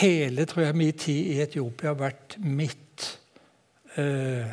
[0.00, 3.04] hele tror jeg, min tid i Etiopia vært mitt
[3.94, 4.48] eh,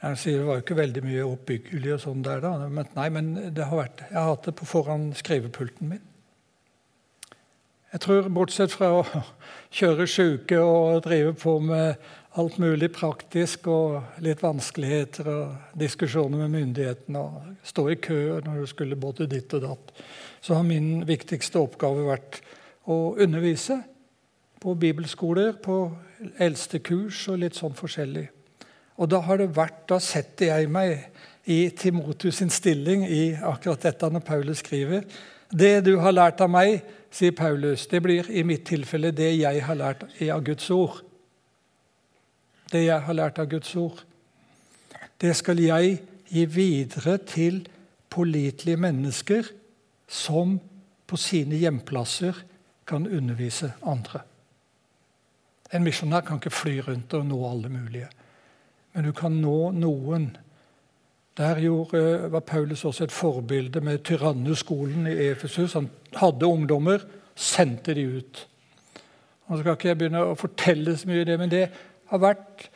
[0.00, 2.68] jeg sier Det var jo ikke veldig mye oppbyggelig og sånn der, da.
[2.72, 6.06] Men, nei, men det har vært, jeg har hatt det på foran skrivepulten min.
[7.90, 9.04] Jeg tror, bortsett fra å
[9.74, 11.98] kjøre sjuke og drive på med
[12.38, 18.60] alt mulig praktisk og litt vanskeligheter og diskusjoner med myndighetene og stå i kø når
[18.62, 19.90] du skulle både ditt og datt,
[20.40, 22.38] så har min viktigste oppgave vært
[22.86, 23.80] å undervise
[24.62, 25.82] på bibelskoler, på
[26.38, 28.28] eldste kurs og litt sånn forskjellig.
[29.00, 31.06] Og da har det vært, da setter jeg meg
[31.48, 35.06] i Timotus sin stilling i akkurat dette når Paulus skriver.
[35.50, 39.64] Det du har lært av meg, sier Paulus, det blir i mitt tilfelle det jeg
[39.66, 41.00] har lært av Guds ord.
[42.70, 44.04] Det jeg har lært av Guds ord.
[45.20, 45.96] Det skal jeg
[46.30, 47.64] gi videre til
[48.12, 49.48] pålitelige mennesker
[50.06, 50.58] som
[51.08, 52.36] på sine hjemplasser
[52.86, 54.22] kan undervise andre.
[55.72, 58.10] En misjonær kan ikke fly rundt og nå alle mulige
[58.92, 60.30] men du kan nå noen.
[61.38, 65.76] Der gjorde, var Paulus også et forbilde med tyranneskolen i Efesus.
[65.78, 67.04] Han hadde ungdommer,
[67.34, 68.42] sendte de ut.
[69.48, 71.64] Nå skal ikke jeg begynne å fortelle så mye det, men det
[72.10, 72.68] har vært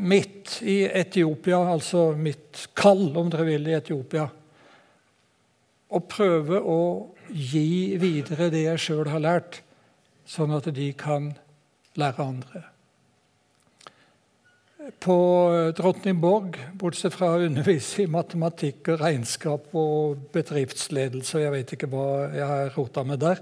[0.00, 4.26] mitt i Etiopia, altså mitt kall, om dere vil, i Etiopia.
[5.94, 6.80] Å prøve å
[7.30, 9.60] gi videre det jeg sjøl har lært,
[10.26, 11.32] sånn at de kan
[12.00, 12.68] lære andre
[15.00, 15.16] på
[15.76, 22.08] Drottningborg, bortsett fra å undervise i matematikk og regnskap og bedriftsledelse, jeg vet ikke hva
[22.34, 23.40] jeg har rota med der,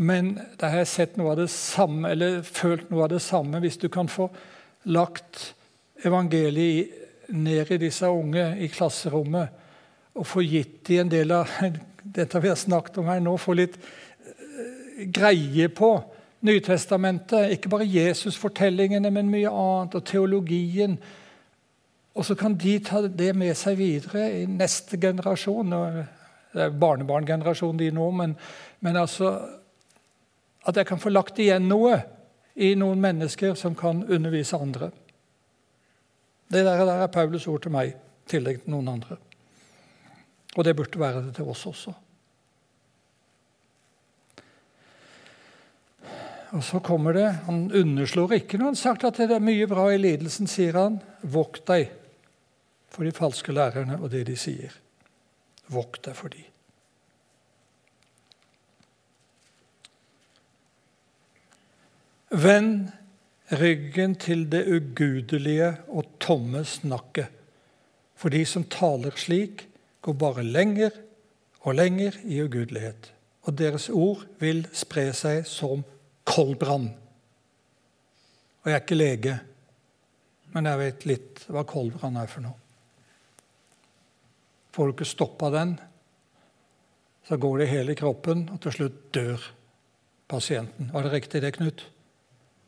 [0.00, 3.60] men der har jeg sett noe av det samme, eller følt noe av det samme.
[3.60, 4.30] Hvis du kan få
[4.88, 5.50] lagt
[6.06, 11.50] evangeliet ned i disse unge i klasserommet og få gitt dem en del av
[12.18, 15.98] dette vi har snakket om her nå, få litt eh, greie på
[16.40, 20.98] Nytestamentet, ikke bare Jesus-fortellingene, men mye annet, og teologien.
[22.14, 25.74] Og så kan de ta det med seg videre i neste generasjon.
[26.54, 28.36] Det er barnebarngenerasjonen de nå, men,
[28.80, 29.38] men altså
[30.68, 31.94] At jeg kan få lagt igjen noe
[32.60, 34.90] i noen mennesker som kan undervise andre.
[36.50, 39.16] Det der, der er Paulus ord til meg, i tillegg til noen andre.
[40.56, 41.94] Og det burde være det til oss også.
[46.56, 49.88] Og så kommer det Han underslår ikke når han sagt at det er mye bra
[49.92, 51.00] i lidelsen, sier han.
[51.22, 51.90] Vokt deg
[52.88, 54.72] for de falske lærerne og det de sier.
[55.68, 56.44] Vokt deg for de.
[62.28, 62.90] Vend
[63.52, 67.28] ryggen til det ugudelige og tomme snakket.
[68.18, 69.68] For de som taler slik,
[70.02, 70.90] går bare lenger
[71.60, 73.12] og lenger i ugudelighet.
[73.42, 75.84] Og deres ord vil spre seg som
[76.28, 76.88] koldbrann.
[78.62, 79.34] Og jeg er ikke lege,
[80.54, 82.56] men jeg vet litt hva koldbrann er for noe.
[84.76, 85.76] Får du ikke stoppa den,
[87.28, 89.46] så går det i hele kroppen, og til slutt dør
[90.28, 90.90] pasienten.
[90.92, 91.82] Var det riktig det, Knut?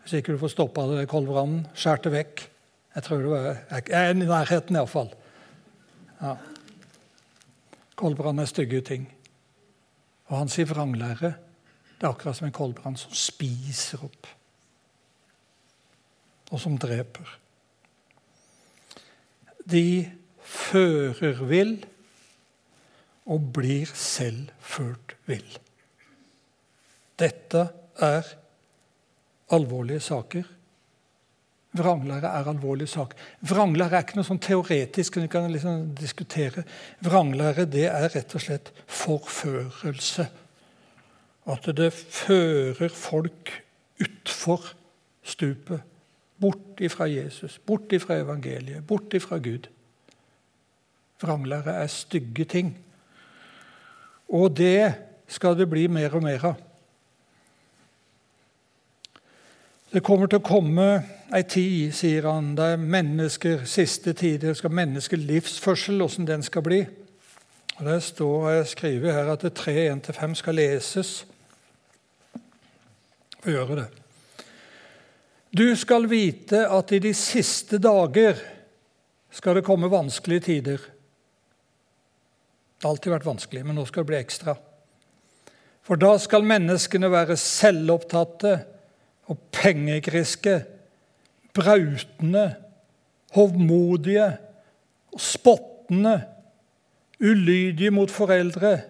[0.02, 2.46] Hvis ikke du får stoppa det koldbrannen, skjært det vekk
[2.90, 5.12] Jeg tror det var, jeg er i nærheten, iallfall.
[6.18, 6.32] Ja.
[7.94, 9.04] Koldbrann er stygge ting.
[10.26, 11.30] Og han sier vranglære.
[12.00, 14.28] Det er akkurat som en koldbrann som spiser opp,
[16.48, 17.34] og som dreper.
[19.68, 20.08] De
[20.40, 21.74] fører vill
[23.30, 25.58] og blir selv ført vill.
[27.20, 27.66] Dette
[28.00, 28.32] er
[29.52, 30.48] alvorlige saker.
[31.76, 33.18] Vranglære er alvorlige saker.
[33.46, 36.64] Vranglære er ikke noe sånn teoretisk vi kan liksom diskutere.
[37.04, 40.26] Vranglære det er rett og slett forførelse
[41.48, 43.52] at det fører folk
[44.00, 44.72] utfor
[45.22, 45.80] stupet.
[46.40, 49.68] Bort ifra Jesus, bort ifra evangeliet, bort ifra Gud.
[51.20, 52.78] Vranglære er stygge ting.
[54.28, 54.94] Og det
[55.28, 56.66] skal det bli mer og mer av.
[59.90, 60.86] Det kommer til å komme
[61.34, 66.84] ei tid, sier han, der mennesker siste tider skal menneskelivsførsel, åssen den skal bli.
[67.80, 71.10] Og Det står jeg skriver her at det 3.1-5 skal leses.
[73.40, 73.86] Få gjøre det.
[75.56, 78.36] Du skal vite at i de siste dager
[79.32, 80.82] skal det komme vanskelige tider.
[82.76, 84.54] Det har alltid vært vanskelig, men nå skal det bli ekstra.
[85.80, 88.52] For da skal menneskene være selvopptatte
[89.32, 90.58] og pengegriske,
[91.56, 92.44] brautende,
[93.32, 94.28] hovmodige
[95.16, 96.18] og spottende
[97.20, 98.80] ulydige mot foreldre,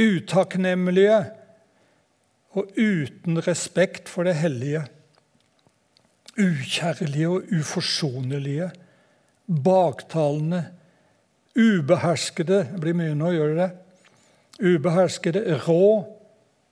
[0.00, 1.24] utakknemlige
[2.54, 4.84] og uten respekt for det hellige.
[6.38, 8.70] Ukjærlige og uforsonlige,
[9.64, 10.64] baktalende,
[11.54, 13.70] ubeherskede Det blir mye nå, gjør det det?
[14.74, 16.06] Ubeherskede, rå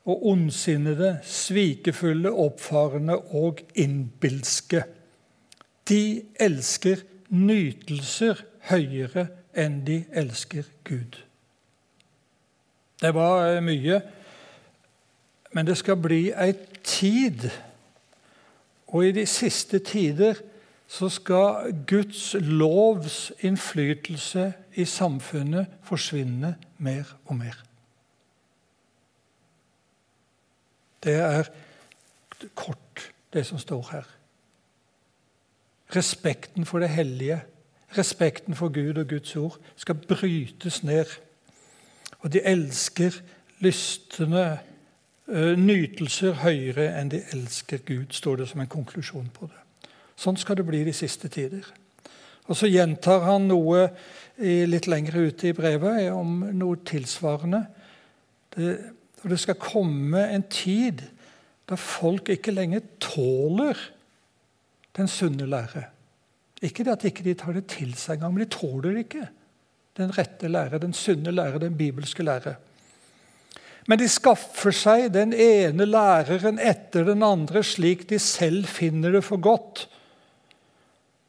[0.04, 4.82] og ondsinnede, svikefulle, oppfarende og innbilske.
[5.88, 9.41] De elsker nytelser høyere enn
[9.86, 11.18] de elsker Gud.
[13.00, 14.00] Det var eh, mye,
[15.52, 16.54] men det skal bli ei
[16.84, 17.50] tid.
[18.86, 20.38] Og i de siste tider
[20.88, 27.62] så skal Guds lovs innflytelse i samfunnet forsvinne mer og mer.
[31.02, 31.48] Det er
[32.54, 34.04] kort, det som står her.
[35.96, 37.42] Respekten for det hellige
[37.98, 41.06] respekten for Gud og Guds ord skal brytes ned.
[42.20, 43.18] Og de elsker
[43.62, 44.46] lystne
[45.28, 49.90] uh, nytelser høyere enn de elsker Gud, står det som en konklusjon på det.
[50.16, 51.66] Sånn skal det bli de siste tider.
[52.50, 53.86] Og Så gjentar han noe
[54.42, 57.62] litt lenger ute i brevet om noe tilsvarende.
[58.54, 58.72] Det,
[59.22, 61.04] det skal komme en tid
[61.70, 63.78] da folk ikke lenger tåler
[64.96, 65.86] den sunne lære.
[66.62, 69.28] Ikke det at ikke de tar det til seg engang, men de tåler det ikke
[69.98, 72.54] den rette lære, den sunne lære, den bibelske lære.
[73.90, 79.24] Men de skaffer seg den ene læreren etter den andre slik de selv finner det
[79.26, 79.88] for godt.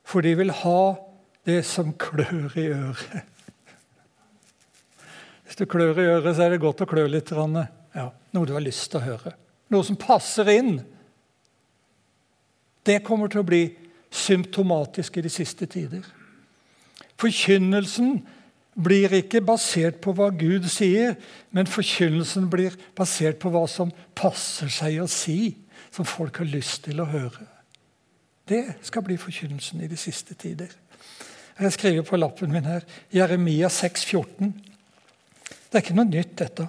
[0.06, 0.94] For de vil ha
[1.50, 3.24] det som klør i øret.
[5.44, 7.34] Hvis du klør i øret, så er det godt å klø litt.
[7.34, 9.34] Ja, noe du har lyst til å høre.
[9.74, 10.78] Noe som passer inn.
[12.86, 13.64] Det kommer til å bli
[14.14, 16.06] symptomatisk i de siste tider.
[17.20, 18.22] Forkynnelsen
[18.74, 21.16] blir ikke basert på hva Gud sier,
[21.54, 25.56] men forkynnelsen blir basert på hva som passer seg å si,
[25.94, 27.46] som folk har lyst til å høre.
[28.50, 30.72] Det skal bli forkynnelsen i de siste tider.
[31.60, 34.54] Jeg skriver på lappen min her Jeremia 6, 14.
[35.70, 36.68] Det er ikke noe nytt, dette.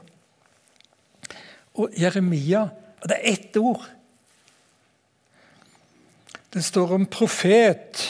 [1.80, 2.68] Og Jeremia
[3.04, 3.82] Det er ett ord.
[6.55, 8.05] Det står om profet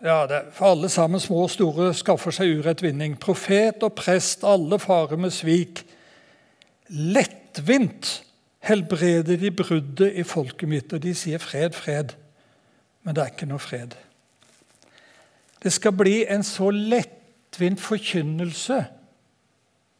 [0.00, 3.18] ja, det, for alle sammen, små og store, skaffer seg urett vinning.
[3.20, 5.82] Profet og prest, alle farer med svik.
[6.88, 8.14] Lettvint
[8.64, 12.14] helbreder de bruddet i folket mitt, og de sier fred, fred.
[13.04, 13.92] Men det er ikke noe fred.
[15.60, 18.80] Det skal bli en så lettvint forkynnelse.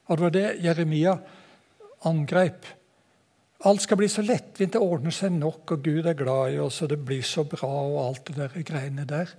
[0.08, 1.18] Og det var det Jeremia
[2.08, 2.64] angrep.
[3.68, 6.80] Alt skal bli så lettvint, det ordner seg nok, og Gud er glad i oss,
[6.80, 9.34] og det blir så bra, og alt det der greiene der.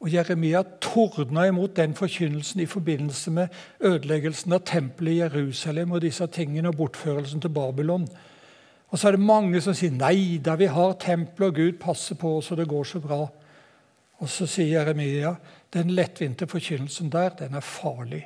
[0.00, 3.52] Og Jeremia tordna imot den forkynnelsen i forbindelse med
[3.84, 8.08] ødeleggelsen av tempelet i Jerusalem og disse tingene og bortførelsen til Babylon.
[8.88, 12.20] Og så er det mange som sier nei da, vi har tempelet, og Gud passer
[12.20, 13.22] på oss, og det går så bra.
[14.24, 15.34] Og så sier Jeremia
[15.74, 18.24] den lettvinte forkynnelsen der, den er farlig.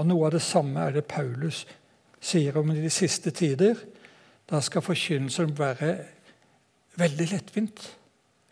[0.00, 1.66] Og Noe av det samme er det Paulus
[2.22, 3.76] sier om de siste tider.
[4.52, 5.94] Da skal forkynnelsen være
[7.00, 7.96] veldig lettvint.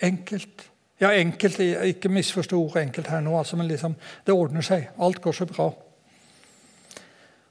[0.00, 0.70] Enkelt.
[1.00, 3.94] Ja, enkelt, Ikke misforstå ordet enkelt her nå, altså, men liksom,
[4.26, 4.88] det ordner seg.
[5.00, 5.66] Alt går så bra.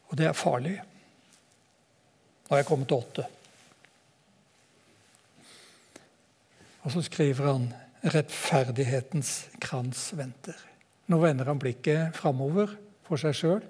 [0.10, 0.80] Og det er farlig.
[2.50, 3.26] Nå er jeg kommet til åtte.
[6.82, 7.74] Og så skriver han
[8.04, 10.66] 'rettferdighetens krans venter'.
[11.08, 12.68] Nå vender han blikket framover
[13.04, 13.62] for seg sjøl.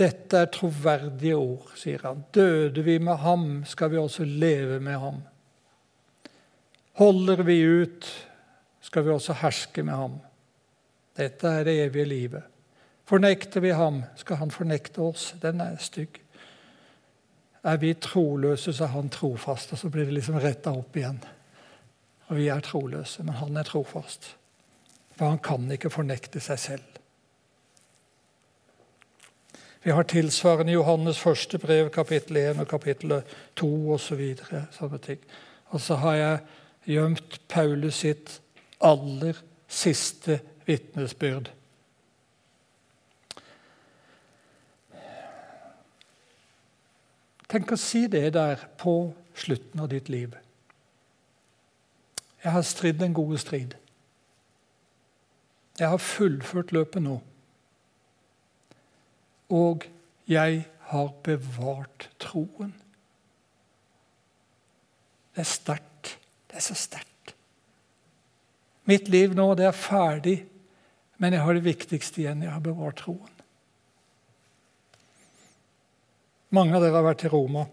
[0.00, 2.22] Dette er troverdige ord, sier han.
[2.32, 5.18] Døde vi med ham, skal vi også leve med ham.
[7.00, 8.06] Holder vi ut,
[8.80, 10.16] skal vi også herske med ham.
[11.16, 12.42] Dette er det evige livet.
[13.04, 15.34] Fornekter vi ham, skal han fornekte oss.
[15.42, 16.20] Den er stygg.
[17.64, 19.72] Er vi troløse, så er han trofast.
[19.72, 21.18] Og så blir det liksom retta opp igjen.
[22.30, 24.36] Og vi er troløse, men han er trofast.
[25.18, 26.99] For han kan ikke fornekte seg selv.
[29.82, 33.22] Vi har tilsvarende Johannes første brev, kapittel 1 og kapittel
[33.56, 34.20] 2 osv.
[34.36, 35.22] Så sånne ting.
[35.72, 36.40] Og så har jeg
[36.84, 38.40] gjemt Paulus sitt
[38.80, 41.48] aller siste vitnesbyrd.
[47.50, 50.36] Tenk å si det der på slutten av ditt liv.
[52.44, 53.74] Jeg har stridd den gode strid.
[55.80, 57.16] Jeg har fullført løpet nå.
[59.50, 59.86] Og
[60.30, 62.72] jeg har bevart troen.
[65.34, 66.16] Det er sterkt.
[66.50, 67.34] Det er så sterkt.
[68.90, 70.40] Mitt liv nå, det er ferdig,
[71.22, 72.42] men jeg har det viktigste igjen.
[72.42, 73.36] Jeg har bevart troen.
[76.50, 77.66] Mange av dere har vært i Roma.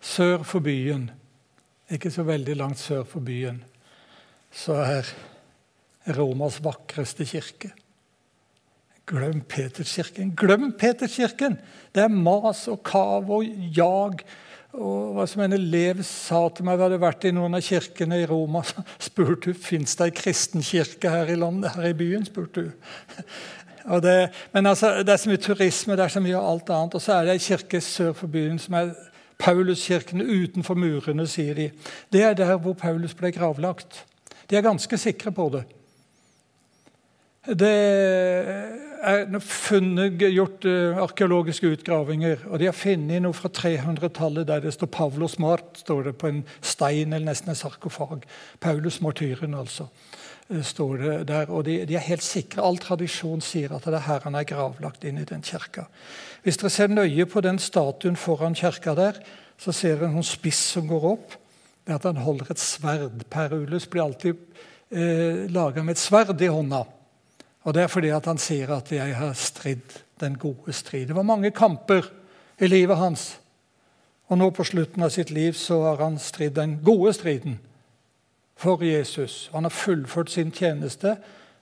[0.00, 1.10] Sør for byen,
[1.92, 3.60] ikke så veldig langt sør for byen,
[4.50, 5.12] så er
[6.06, 7.72] Romas vakreste kirke.
[9.10, 10.30] Glem Peterskirken.
[10.38, 11.58] Glem Peterskirken!
[11.92, 13.44] Det er mas og kav og
[13.74, 14.22] jag.
[14.70, 18.20] Og hva som En elev sa til meg, vi hadde vært i noen av kirkene
[18.22, 18.62] i Roma.
[19.08, 22.28] Spurte hun fins det ei kristen kirke her i landet, her i byen.
[22.28, 22.76] spurte hun.
[23.80, 26.94] Det, men altså, det er så mye turisme, det er så mye alt annet.
[26.94, 28.92] Og så er det ei kirke sør for byen som er
[29.40, 31.70] Pauluskirken utenfor murene, sier de.
[32.12, 34.02] Det er der hvor Paulus ble gravlagt.
[34.52, 35.64] De er ganske sikre på det.
[37.40, 37.68] Det
[39.00, 44.74] er funnet, gjort uh, arkeologiske utgravinger, og de har funnet noe fra 300-tallet der det
[44.76, 48.26] står 'Pavlos Mart' står det på en stein eller nesten en sarkofag.
[48.60, 49.88] Paulus martyren, altså.
[50.50, 52.60] Uh, står det der, og de, de, er helt sikre.
[52.60, 55.88] All tradisjon sier at det er her han er gravlagt inn i den kirka.
[56.44, 59.16] Hvis dere ser nøye på den statuen foran kirka der,
[59.56, 61.40] så ser dere en spiss som går opp.
[61.86, 63.24] Det er at han holder et sverd.
[63.32, 64.36] Perulus blir alltid
[64.92, 66.84] eh, laga med et sverd i hånda.
[67.64, 71.06] Og Det er fordi han sier at 'jeg har stridd den gode strid'.
[71.06, 72.02] Det var mange kamper
[72.60, 73.40] i livet hans.
[74.28, 77.58] Og nå på slutten av sitt liv så har han stridd den gode striden
[78.56, 79.50] for Jesus.
[79.52, 81.16] Han har fullført sin tjeneste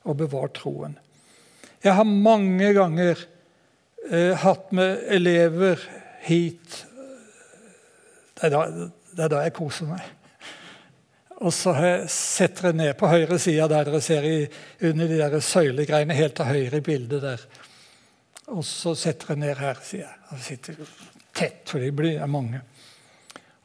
[0.04, 0.98] og bevart troen.
[1.84, 3.18] Jeg har mange ganger
[4.10, 5.78] eh, hatt med elever
[6.20, 6.86] hit.
[8.34, 10.17] Det er, da, det er da jeg koser meg.
[11.38, 11.72] Og så
[12.10, 14.38] setter jeg ned på høyre side, der dere ser i,
[14.88, 17.44] under de der søylegreiene helt til høyre i bildet der.
[18.48, 20.16] Og så setter jeg ned her, sier jeg.
[20.32, 20.80] Og sitter
[21.36, 22.62] tett, for de blir mange.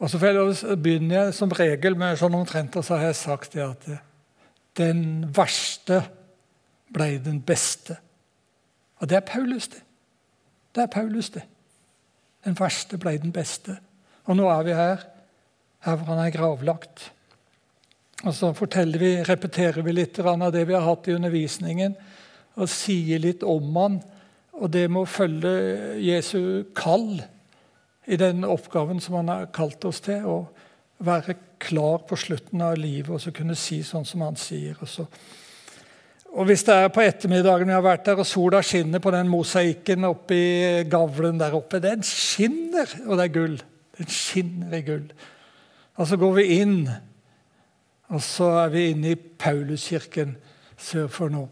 [0.03, 3.63] Og så begynner jeg som regel med sånn omtrent, og så har jeg sagt det
[3.65, 3.87] at
[4.77, 6.01] den verste
[6.93, 7.97] ble den beste.
[9.01, 9.81] Og det er Paulus, det.
[10.75, 11.45] Det er Paulus, det.
[12.43, 13.77] Den verste ble den beste.
[14.27, 15.07] Og nå er vi her,
[15.87, 17.12] her hvor han er gravlagt.
[18.23, 21.95] Og så vi, repeterer vi litt av det vi har hatt i undervisningen,
[22.55, 23.99] og sier litt om han.
[24.53, 27.17] Og det med å følge Jesu kall
[28.05, 30.23] i den oppgaven som han har kalt oss til.
[30.23, 34.77] Å være klar på slutten av livet og så kunne si sånn som han sier.
[34.79, 35.07] Og, så.
[36.31, 39.31] og Hvis det er på ettermiddagen vi har vært der, og sola skinner på den
[39.31, 40.43] mosaikken oppi
[40.91, 43.57] gavlen der oppe Den skinner, og det er gull.
[43.99, 45.09] Den skinner i gull.
[45.97, 46.77] Og så går vi inn,
[48.13, 50.35] og så er vi inne i Pauluskirken
[50.77, 51.47] sør for nå.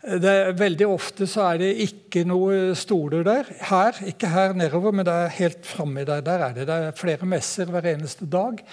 [0.00, 3.50] Det, veldig ofte så er det ikke noe stoler der.
[3.68, 6.22] Her, Ikke her nedover, men det er helt framme der.
[6.24, 6.66] Der er det.
[6.66, 8.64] det er flere messer hver eneste dag.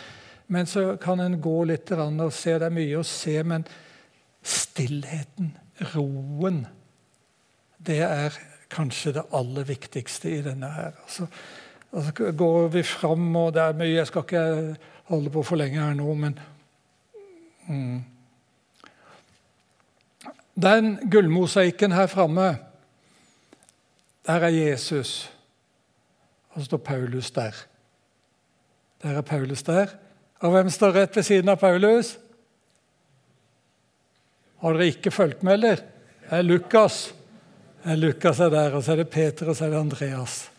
[0.48, 2.56] Men så kan en gå litt og se.
[2.56, 3.68] Det er mye å se, men
[4.48, 5.52] stillheten,
[5.94, 6.66] roen,
[7.78, 8.38] det er
[8.72, 10.96] kanskje det aller viktigste i denne her.
[11.04, 11.28] Altså,
[11.92, 14.78] altså går vi fram, og det er mye Jeg skal ikke
[15.12, 16.40] holde på for lenge her nå, men
[17.68, 18.04] mm.
[20.62, 22.58] Den gullmosaikken her framme,
[24.26, 25.32] der er Jesus.
[26.50, 27.52] Og så står Paulus der.
[29.04, 29.88] Der er Paulus der.
[30.40, 32.18] Og hvem står rett ved siden av Paulus?
[34.62, 35.76] Har dere ikke fulgt med, eller?
[35.76, 37.14] Det er Lukas.
[37.86, 40.50] Lukas er der, og så er det Peter og så er det Andreas.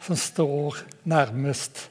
[0.00, 1.89] Som står nærmest.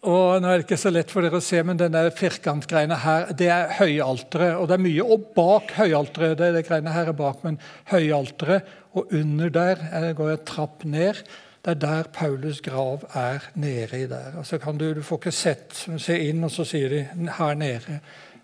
[0.00, 3.26] Og nå er det ikke så lett for dere å se, men denne firkantgreiene her,
[3.36, 4.56] det er høyalteret.
[4.56, 6.38] Og det er mye og bak høyalteret.
[6.40, 7.58] Det, det greiene her er bak, men
[7.92, 8.70] høyalteret.
[8.96, 11.20] Og under der det går en trapp ned.
[11.60, 14.38] Det er der Paulus' grav er nede i der.
[14.40, 17.04] Altså kan du, du får ikke sett, se inn, og så sier de
[17.36, 18.00] her nede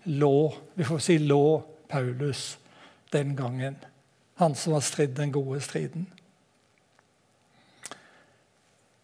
[0.07, 2.59] lå Vi får si lå Paulus
[3.11, 3.75] den gangen.
[4.37, 6.05] Han som har stridd den gode striden.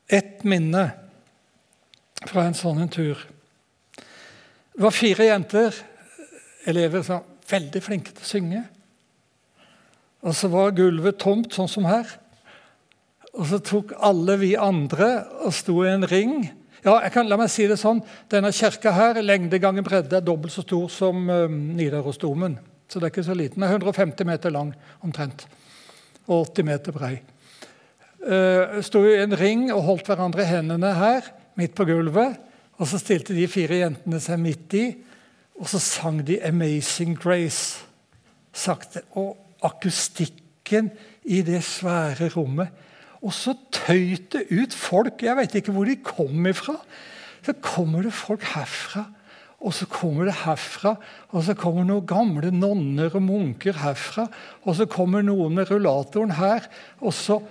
[0.08, 0.92] Ett minne
[2.30, 3.20] fra en sånn en tur.
[4.74, 5.76] Det var fire jenter,
[6.66, 8.64] elever som var veldig flinke til å synge.
[10.24, 12.08] Og så var gulvet tomt, sånn som her.
[13.34, 15.10] Og så tok alle vi andre
[15.44, 16.46] og sto i en ring.
[16.84, 18.02] Ja, kan La meg si det sånn.
[18.32, 22.58] Denne kirka her, lengde ganger bredde, er dobbelt så stor som um, Nidarosdomen.
[22.88, 23.62] Så det er ikke så liten.
[23.62, 24.74] Den er 150 meter lang
[25.06, 25.46] omtrent.
[26.28, 27.14] Og 80 meter brei.
[28.24, 32.38] Uh, sto i en ring og holdt hverandre i hendene her midt på gulvet.
[32.82, 34.86] Og så stilte de fire jentene seg midt i,
[35.60, 37.84] og så sang de 'Amazing Grace'
[38.54, 39.02] sakte.
[39.12, 40.92] Og akustikken
[41.24, 42.68] i det svære rommet.
[43.24, 45.24] Og så tøyt det ut folk.
[45.24, 46.76] Jeg vet ikke hvor de kom ifra.
[47.44, 49.06] Så kommer det folk herfra,
[49.64, 50.96] og så kommer det herfra.
[51.32, 54.28] Og så kommer noen gamle nonner og munker herfra.
[54.64, 56.68] Og så kommer noen med rullatoren her.
[57.00, 57.42] og så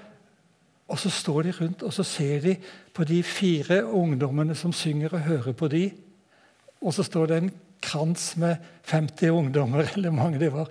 [0.92, 2.56] og så står de rundt og så ser de
[2.92, 5.86] på de fire ungdommene som synger, og hører på de.
[6.82, 7.52] Og så står det en
[7.82, 8.60] krans med
[8.90, 10.68] 50 ungdommer eller mange de var,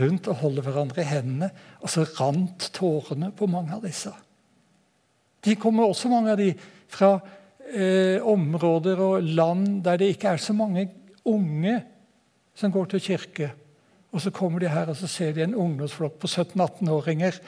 [0.00, 1.50] rundt og holder hverandre i hendene.
[1.84, 4.12] Og så rant tårene på mange av disse.
[5.44, 6.50] De kommer også, mange av de,
[6.90, 7.14] fra
[7.70, 10.88] eh, områder og land der det ikke er så mange
[11.28, 11.78] unge
[12.56, 13.52] som går til kirke.
[14.10, 17.38] Og så kommer de her og så ser de en ungdomsflokk på 17-18-åringer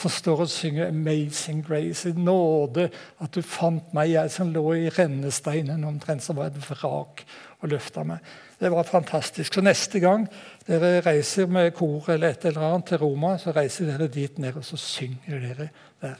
[0.00, 2.08] som står og synger 'Amazing Grace'.
[2.08, 2.90] I nåde
[3.20, 7.24] at du fant meg, jeg som lå i rennesteinen omtrent som var et vrak,
[7.60, 8.18] og løfta meg.
[8.60, 9.54] Det var fantastisk.
[9.54, 10.28] Så neste gang
[10.66, 14.56] dere reiser med kor eller et eller annet til Roma, så reiser dere dit ned,
[14.56, 15.68] og så synger dere
[16.00, 16.16] der.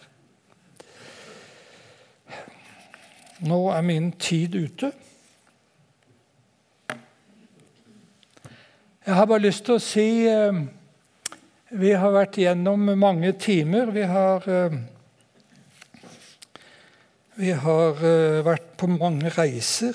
[3.40, 4.92] Nå er min tid ute.
[9.06, 10.52] Jeg har bare lyst til å si eh,
[11.70, 13.92] Vi har vært gjennom mange timer.
[13.94, 14.72] Vi har, eh,
[17.38, 19.94] vi har eh, vært på mange reiser.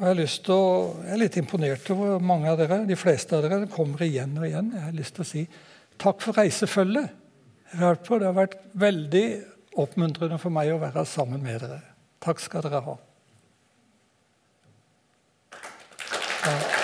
[0.00, 0.60] Og jeg, å,
[1.04, 2.86] jeg er litt imponert over mange av dere.
[2.88, 4.72] De fleste av dere kommer igjen og igjen.
[4.72, 5.44] Jeg har lyst til å si
[6.00, 7.12] takk for reisefølget.
[7.74, 9.26] Det har vært veldig
[9.84, 11.82] oppmuntrende for meg å være sammen med dere.
[12.24, 12.96] Takk skal dere ha.
[16.44, 16.83] Ja.